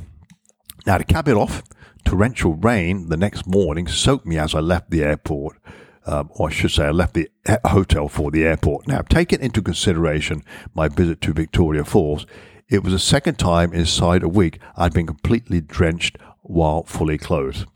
Now, 0.86 0.98
to 0.98 1.04
cap 1.04 1.28
it 1.28 1.36
off, 1.36 1.62
torrential 2.04 2.54
rain 2.54 3.08
the 3.08 3.16
next 3.16 3.46
morning 3.46 3.86
soaked 3.86 4.26
me 4.26 4.38
as 4.38 4.54
I 4.54 4.60
left 4.60 4.90
the 4.90 5.02
airport 5.02 5.58
um, 6.06 6.30
or 6.34 6.48
I 6.48 6.52
should 6.52 6.70
say, 6.70 6.86
I 6.86 6.90
left 6.90 7.14
the 7.14 7.30
hotel 7.66 8.08
for 8.08 8.30
the 8.30 8.44
airport. 8.44 8.86
Now, 8.86 9.00
taking 9.02 9.40
into 9.40 9.62
consideration 9.62 10.42
my 10.74 10.88
visit 10.88 11.20
to 11.22 11.32
Victoria 11.32 11.84
Falls, 11.84 12.26
it 12.68 12.82
was 12.82 12.92
the 12.92 12.98
second 12.98 13.38
time 13.38 13.72
inside 13.72 14.22
a 14.22 14.28
week 14.28 14.58
I'd 14.76 14.92
been 14.92 15.06
completely 15.06 15.60
drenched 15.60 16.18
while 16.42 16.82
fully 16.84 17.18
clothed, 17.18 17.66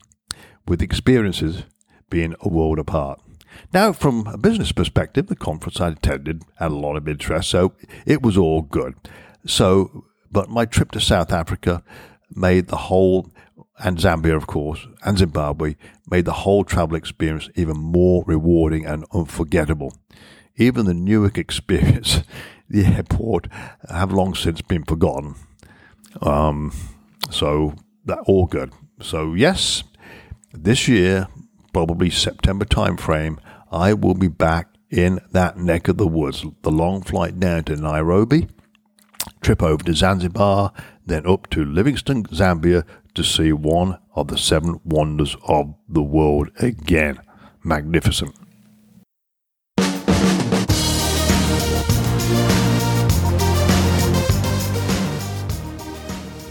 with 0.67 0.81
experiences 0.81 1.63
being 2.09 2.35
a 2.41 2.49
world 2.49 2.79
apart. 2.79 3.19
Now, 3.73 3.93
from 3.93 4.27
a 4.27 4.37
business 4.37 4.71
perspective, 4.71 5.27
the 5.27 5.35
conference 5.35 5.81
I 5.81 5.89
attended 5.89 6.43
had 6.57 6.71
a 6.71 6.75
lot 6.75 6.95
of 6.95 7.07
interest, 7.07 7.49
so 7.49 7.73
it 8.05 8.21
was 8.21 8.37
all 8.37 8.61
good. 8.61 8.95
So, 9.45 10.05
but 10.31 10.49
my 10.49 10.65
trip 10.65 10.91
to 10.91 10.99
South 10.99 11.31
Africa 11.31 11.83
made 12.35 12.67
the 12.67 12.77
whole 12.77 13.31
and 13.79 13.97
Zambia, 13.97 14.35
of 14.35 14.45
course, 14.45 14.85
and 15.03 15.17
Zimbabwe 15.17 15.75
made 16.09 16.25
the 16.25 16.33
whole 16.33 16.63
travel 16.63 16.97
experience 16.97 17.49
even 17.55 17.77
more 17.77 18.23
rewarding 18.27 18.85
and 18.85 19.05
unforgettable. 19.13 19.93
Even 20.57 20.85
the 20.85 20.93
Newark 20.93 21.37
experience 21.37 22.23
the 22.69 22.85
airport 22.85 23.47
have 23.89 24.11
long 24.11 24.35
since 24.35 24.61
been 24.61 24.83
forgotten. 24.83 25.35
Um, 26.21 26.73
so 27.31 27.75
that 28.05 28.19
all 28.25 28.47
good. 28.47 28.73
So 29.01 29.33
yes, 29.33 29.83
this 30.51 30.87
year, 30.87 31.27
probably 31.71 32.09
September 32.09 32.65
timeframe, 32.65 33.39
I 33.71 33.93
will 33.93 34.15
be 34.15 34.27
back 34.27 34.67
in 34.89 35.19
that 35.31 35.57
neck 35.57 35.87
of 35.87 35.97
the 35.97 36.07
woods. 36.07 36.45
The 36.63 36.71
long 36.71 37.01
flight 37.01 37.39
down 37.39 37.63
to 37.65 37.75
Nairobi, 37.75 38.47
trip 39.41 39.63
over 39.63 39.83
to 39.85 39.93
Zanzibar, 39.93 40.73
then 41.09 41.27
up 41.27 41.49
to 41.49 41.65
Livingstone, 41.65 42.23
Zambia 42.25 42.85
to 43.15 43.23
see 43.23 43.51
one 43.51 43.97
of 44.15 44.27
the 44.27 44.37
seven 44.37 44.79
wonders 44.85 45.35
of 45.47 45.73
the 45.87 46.03
world 46.03 46.49
again. 46.59 47.19
Magnificent. 47.63 48.35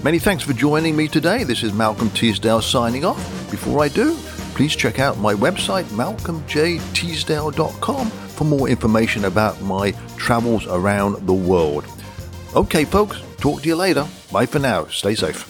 Many 0.05 0.19
thanks 0.19 0.43
for 0.45 0.53
joining 0.53 0.95
me 0.97 1.09
today. 1.09 1.45
This 1.45 1.63
is 1.63 1.73
Malcolm 1.73 2.11
Teasdale 2.11 2.61
signing 2.63 3.05
off. 3.05 3.51
Before 3.51 3.83
I 3.83 3.89
do, 3.89 4.15
please 4.55 4.77
check 4.77 4.99
out 4.99 5.19
my 5.19 5.35
website, 5.35 5.85
malcolmjteasdale.com, 5.85 8.11
for 8.11 8.45
more 8.45 8.69
information 8.69 9.25
about 9.25 9.61
my 9.63 9.93
travels 10.17 10.67
around 10.67 11.27
the 11.27 11.35
world. 11.35 11.87
Okay, 12.55 12.85
folks, 12.85 13.23
talk 13.39 13.63
to 13.63 13.69
you 13.69 13.77
later. 13.77 14.07
Bye 14.31 14.47
for 14.47 14.59
now. 14.59 14.87
Stay 14.87 15.15
safe. 15.15 15.47